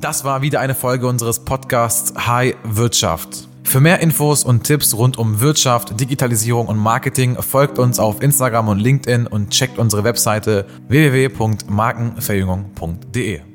[0.00, 3.46] Das war wieder eine Folge unseres Podcasts High Wirtschaft.
[3.64, 8.68] Für mehr Infos und Tipps rund um Wirtschaft, Digitalisierung und Marketing folgt uns auf Instagram
[8.68, 13.49] und LinkedIn und checkt unsere Webseite www.markenverjüngung.de.